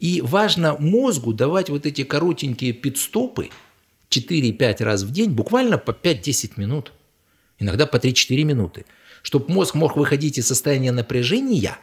И 0.00 0.20
важно 0.20 0.76
мозгу 0.80 1.32
давать 1.32 1.68
вот 1.70 1.86
эти 1.86 2.02
коротенькие 2.02 2.72
пидстопы, 2.72 3.50
4-5 4.10 4.84
раз 4.84 5.02
в 5.02 5.10
день, 5.10 5.30
буквально 5.30 5.78
по 5.78 5.90
5-10 5.90 6.52
минут, 6.56 6.92
иногда 7.58 7.86
по 7.86 7.96
3-4 7.96 8.44
минуты, 8.44 8.84
чтобы 9.22 9.52
мозг 9.52 9.74
мог 9.74 9.96
выходить 9.96 10.38
из 10.38 10.46
состояния 10.46 10.92
напряжения, 10.92 11.78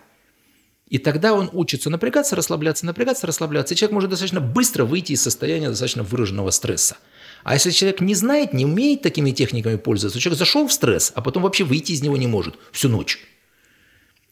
и 0.92 0.98
тогда 0.98 1.34
он 1.34 1.50
учится 1.54 1.90
напрягаться, 1.90 2.36
расслабляться, 2.36 2.86
напрягаться, 2.86 3.26
расслабляться. 3.26 3.74
И 3.74 3.78
человек 3.78 3.94
может 3.94 4.10
достаточно 4.10 4.42
быстро 4.42 4.84
выйти 4.84 5.14
из 5.14 5.22
состояния 5.22 5.70
достаточно 5.70 6.04
выраженного 6.04 6.52
стресса. 6.52 6.98
А 7.46 7.54
если 7.54 7.72
человек 7.72 8.02
не 8.02 8.14
знает, 8.14 8.52
не 8.52 8.66
умеет 8.66 9.02
такими 9.02 9.32
техниками 9.32 9.78
пользоваться, 9.78 10.20
человек 10.20 10.38
зашел 10.38 10.68
в 10.68 10.74
стресс, 10.74 11.14
а 11.16 11.22
потом 11.22 11.44
вообще 11.44 11.64
выйти 11.64 11.94
из 11.94 12.02
него 12.02 12.18
не 12.18 12.28
может 12.28 12.56
всю 12.74 12.90
ночь. 12.90 13.20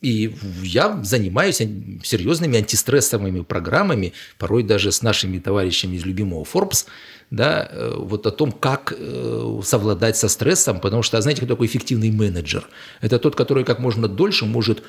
И 0.02 0.34
я 0.64 1.04
занимаюсь 1.04 1.58
серьезными 1.58 2.58
антистрессовыми 2.58 3.42
программами, 3.42 4.14
порой 4.38 4.64
даже 4.64 4.94
с 4.94 5.02
нашими 5.02 5.40
товарищами 5.40 5.98
из 5.98 6.06
любимого 6.06 6.46
Forbes, 6.46 6.86
да, 7.32 7.68
э, 7.70 7.96
вот 7.98 8.26
о 8.26 8.32
том, 8.32 8.54
как 8.54 8.94
э, 8.98 9.62
совладать 9.64 10.16
со 10.16 10.30
стрессом, 10.30 10.80
потому 10.80 11.04
что, 11.04 11.20
знаете, 11.22 11.42
кто 11.42 11.54
такой 11.54 11.68
эффективный 11.68 12.12
менеджер? 12.12 12.68
Это 13.02 13.20
тот, 13.20 13.36
который 13.36 13.66
как 13.66 13.80
можно 13.80 14.08
дольше 14.08 14.46
может 14.46 14.84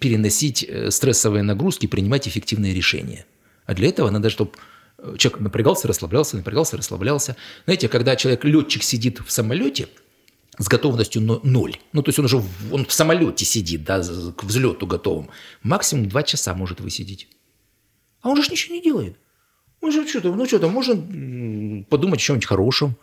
переносить 0.00 0.64
э, 0.66 0.90
стрессовые 0.90 1.42
нагрузки, 1.42 1.86
принимать 1.86 2.26
эффективные 2.26 2.72
решения. 2.72 3.26
А 3.66 3.74
для 3.74 3.88
этого 3.88 4.08
надо, 4.08 4.30
чтобы 4.30 4.52
человек 5.18 5.40
напрягался, 5.40 5.86
расслаблялся, 5.86 6.36
напрягался, 6.36 6.78
расслаблялся. 6.78 7.36
Знаете, 7.66 7.88
когда 7.88 8.16
человек, 8.16 8.44
летчик 8.44 8.82
сидит 8.82 9.20
в 9.20 9.30
самолете– 9.30 9.88
с 10.58 10.68
готовностью 10.68 11.22
ноль. 11.22 11.76
Ну, 11.92 12.02
то 12.02 12.08
есть 12.08 12.18
он 12.18 12.24
уже 12.24 12.38
в, 12.38 12.74
он 12.74 12.86
в 12.86 12.92
самолете 12.92 13.44
сидит, 13.44 13.84
да, 13.84 14.00
к 14.00 14.44
взлету 14.44 14.86
готовым. 14.86 15.28
Максимум 15.62 16.08
два 16.08 16.22
часа 16.22 16.54
может 16.54 16.80
высидеть. 16.80 17.28
А 18.22 18.30
он 18.30 18.42
же 18.42 18.50
ничего 18.50 18.74
не 18.74 18.82
делает. 18.82 19.16
Он 19.80 19.92
же 19.92 20.06
что-то, 20.08 20.34
ну 20.34 20.46
что-то, 20.46 20.68
можно 20.68 20.94
подумать 21.88 22.20
о 22.20 22.22
чем-нибудь 22.22 22.46
хорошем. 22.46 22.96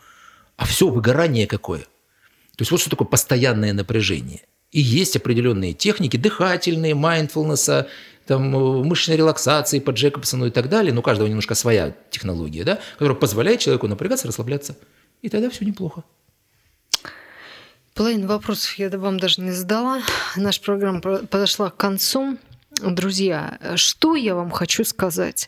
А 0.58 0.66
все, 0.66 0.88
выгорание 0.88 1.48
какое. 1.48 1.80
То 1.80 2.62
есть 2.62 2.72
вот 2.72 2.82
что 2.82 2.90
такое 2.90 3.08
постоянное 3.08 3.74
напряжение. 3.74 4.42
И 4.72 4.82
есть 4.82 5.16
определенные 5.16 5.74
техники, 5.74 6.18
дыхательные, 6.18 6.96
майндфулнеса, 6.96 7.88
там, 8.26 8.56
э, 8.56 8.84
мышечной 8.84 9.18
релаксации 9.18 9.80
по 9.80 9.92
Джекобсону 9.92 10.48
и 10.48 10.52
так 10.52 10.70
далее, 10.70 10.94
но 10.94 11.02
у 11.02 11.04
каждого 11.04 11.28
немножко 11.28 11.56
своя 11.56 11.96
технология, 12.10 12.64
да, 12.64 12.80
которая 12.94 13.18
позволяет 13.18 13.60
человеку 13.60 13.88
напрягаться, 13.88 14.28
расслабляться. 14.28 14.78
И 15.22 15.30
тогда 15.30 15.50
все 15.50 15.66
неплохо. 15.66 16.04
Половину 17.94 18.26
вопросов 18.26 18.74
я 18.80 18.90
вам 18.90 19.20
даже 19.20 19.40
не 19.40 19.52
задала. 19.52 20.02
Наша 20.36 20.62
программа 20.62 21.00
подошла 21.00 21.70
к 21.70 21.78
концу. 21.78 22.40
Друзья, 22.82 23.60
что 23.76 24.16
я 24.16 24.34
вам 24.34 24.50
хочу 24.50 24.84
сказать? 24.84 25.48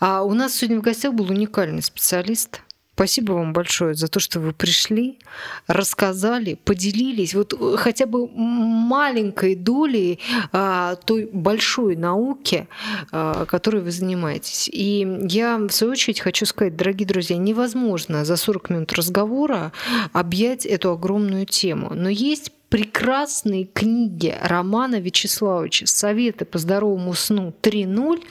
А 0.00 0.24
у 0.24 0.34
нас 0.34 0.56
сегодня 0.56 0.80
в 0.80 0.82
гостях 0.82 1.14
был 1.14 1.30
уникальный 1.30 1.82
специалист, 1.82 2.60
Спасибо 2.96 3.32
вам 3.32 3.52
большое 3.52 3.94
за 3.94 4.08
то, 4.08 4.20
что 4.20 4.40
вы 4.40 4.54
пришли, 4.54 5.18
рассказали, 5.66 6.54
поделились 6.54 7.34
вот 7.34 7.52
э, 7.52 7.76
хотя 7.76 8.06
бы 8.06 8.26
маленькой 8.26 9.54
долей 9.54 10.18
а, 10.50 10.94
той 10.94 11.28
большой 11.30 11.94
науки, 11.96 12.68
а, 13.12 13.44
которой 13.44 13.82
вы 13.82 13.90
занимаетесь. 13.90 14.70
И 14.72 15.06
я, 15.28 15.58
в 15.58 15.70
свою 15.72 15.92
очередь, 15.92 16.20
хочу 16.20 16.46
сказать, 16.46 16.74
дорогие 16.74 17.06
друзья, 17.06 17.36
невозможно 17.36 18.24
за 18.24 18.36
40 18.36 18.70
минут 18.70 18.92
разговора 18.94 19.72
объять 20.14 20.64
эту 20.64 20.90
огромную 20.90 21.44
тему. 21.44 21.90
Но 21.92 22.08
есть 22.08 22.50
прекрасные 22.70 23.66
книги 23.66 24.34
Романа 24.40 25.00
Вячеславовича 25.00 25.86
«Советы 25.86 26.46
по 26.46 26.56
здоровому 26.56 27.12
сну 27.12 27.52
3.0» 27.60 28.22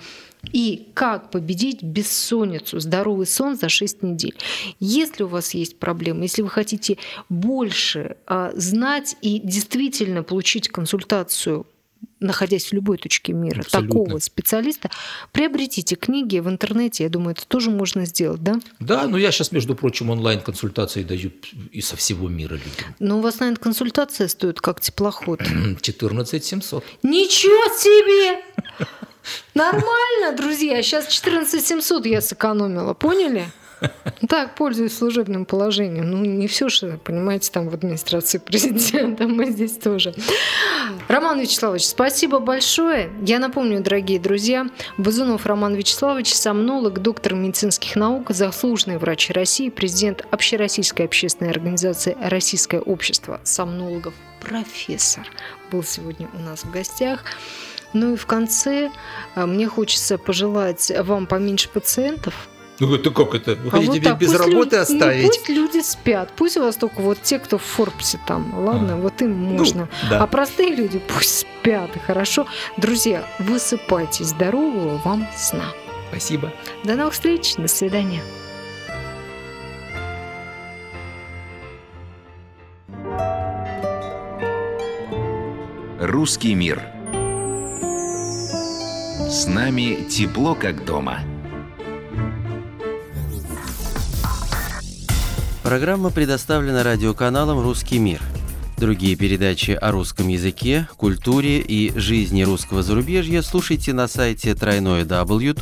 и 0.52 0.88
как 0.94 1.32
победить 1.32 1.84
бессонницу, 1.84 2.80
здоровый 2.80 3.26
сон 3.26 3.56
за 3.56 3.70
6 3.70 4.04
недель. 4.04 4.36
Если 4.80 5.24
у 5.24 5.28
вас 5.28 5.54
есть 5.54 5.78
проблемы, 5.78 6.24
если 6.24 6.42
вы 6.42 6.50
хотите 6.50 6.98
больше 7.30 8.18
э, 8.28 8.52
знать 8.56 9.16
и 9.22 9.40
действительно 9.40 10.24
получить 10.24 10.70
консультацию 10.70 11.66
находясь 12.20 12.66
в 12.66 12.74
любой 12.74 12.98
точке 12.98 13.34
мира, 13.34 13.62
Абсолютно. 13.62 13.90
такого 13.90 14.20
специалиста, 14.20 14.90
приобретите 15.32 15.96
книги 15.96 16.40
в 16.40 16.50
интернете. 16.50 17.04
Я 17.04 17.10
думаю, 17.10 17.32
это 17.32 17.48
тоже 17.48 17.70
можно 17.70 18.06
сделать, 18.06 18.42
да? 18.42 18.60
Да, 18.80 19.08
но 19.08 19.18
я 19.18 19.32
сейчас, 19.32 19.52
между 19.52 19.76
прочим, 19.76 20.10
онлайн-консультации 20.10 21.04
даю 21.04 21.32
и 21.72 21.82
со 21.82 21.96
всего 21.96 22.30
мира 22.30 22.54
людям. 22.54 22.96
Но 23.00 23.20
у 23.20 23.22
вас, 23.22 23.40
наверное, 23.40 23.62
консультация 23.62 24.28
стоит 24.28 24.62
как 24.62 24.82
теплоход. 24.82 25.42
14 25.82 26.44
700. 26.44 26.84
Ничего 27.04 27.74
себе! 27.78 28.42
Нормально, 29.54 30.36
друзья. 30.36 30.82
Сейчас 30.82 31.08
14 31.08 31.66
700 31.66 32.06
я 32.06 32.22
сэкономила, 32.22 32.94
поняли? 32.94 33.46
Так, 34.28 34.56
пользуюсь 34.56 34.98
служебным 34.98 35.46
положением. 35.46 36.10
Ну, 36.10 36.24
не 36.26 36.48
все 36.48 36.70
же, 36.70 37.00
понимаете, 37.04 37.52
там 37.52 37.70
в 37.70 37.74
администрации 37.74 38.38
президента, 38.38 39.28
мы 39.28 39.52
здесь 39.52 39.78
тоже. 39.78 40.14
Роман 41.08 41.40
Вячеславович, 41.40 41.86
спасибо 41.86 42.40
большое. 42.40 43.10
Я 43.22 43.40
напомню, 43.40 43.82
дорогие 43.82 44.20
друзья, 44.20 44.68
Базунов 44.98 45.46
Роман 45.46 45.76
Вячеславович, 45.76 46.34
сомнолог, 46.34 47.02
доктор 47.02 47.36
медицинских 47.36 47.96
наук, 47.96 48.32
заслуженный 48.32 48.98
врач 48.98 49.30
России, 49.30 49.70
президент 49.70 50.26
Общероссийской 50.32 51.06
общественной 51.06 51.52
организации 51.52 52.18
«Российское 52.22 52.80
общество 52.80 53.40
сомнологов», 53.44 54.14
профессор, 54.40 55.28
был 55.72 55.84
сегодня 55.84 56.30
у 56.34 56.40
нас 56.40 56.64
в 56.64 56.72
гостях. 56.72 57.24
Ну 57.94 58.14
и 58.14 58.18
в 58.18 58.26
конце 58.26 58.92
э, 59.36 59.46
мне 59.46 59.68
хочется 59.68 60.18
пожелать 60.18 60.92
вам 61.04 61.26
поменьше 61.28 61.70
пациентов, 61.70 62.34
ну 62.80 62.94
это 62.94 63.10
как 63.10 63.36
это? 63.36 63.56
Вы 63.56 63.70
а 63.70 63.72
хотите 63.72 63.92
вот 63.92 64.04
так, 64.04 64.18
без 64.18 64.34
работы 64.34 64.54
люди, 64.54 64.76
оставить? 64.76 65.24
Ну, 65.24 65.30
пусть 65.30 65.50
люди 65.50 65.82
спят. 65.82 66.30
Пусть 66.36 66.58
у 66.58 66.62
вас 66.62 66.76
только 66.76 67.00
вот 67.00 67.22
те, 67.22 67.40
кто 67.40 67.58
в 67.58 67.62
Форбсе 67.62 68.20
там, 68.28 68.54
ладно, 68.54 68.96
а. 68.96 68.98
вот 68.98 69.22
им 69.22 69.44
ну, 69.44 69.58
можно. 69.58 69.88
Ну, 70.04 70.10
да. 70.10 70.24
А 70.24 70.28
простые 70.28 70.76
люди 70.76 71.00
пусть 71.00 71.40
спят. 71.40 71.90
Хорошо. 72.06 72.48
Друзья, 72.78 73.26
высыпайтесь 73.40 74.28
здорового 74.28 74.98
вам 75.06 75.28
сна. 75.36 75.66
Спасибо. 76.10 76.52
До 76.84 76.96
новых 76.96 77.14
встреч. 77.14 77.56
До 77.56 77.68
свидания. 77.68 78.22
Русский 86.00 86.54
мир. 86.54 86.95
С 89.28 89.48
нами 89.48 90.08
тепло, 90.08 90.54
как 90.54 90.86
дома. 90.86 91.20
Программа 95.64 96.12
предоставлена 96.12 96.84
радиоканалом 96.84 97.60
«Русский 97.60 97.98
мир». 97.98 98.22
Другие 98.78 99.16
передачи 99.16 99.72
о 99.72 99.92
русском 99.92 100.28
языке, 100.28 100.88
культуре 100.98 101.60
и 101.60 101.98
жизни 101.98 102.44
русского 102.44 102.84
зарубежья 102.84 103.42
слушайте 103.42 103.94
на 103.94 104.08
сайте 104.08 104.52
www.rrm.fm. 104.52 105.56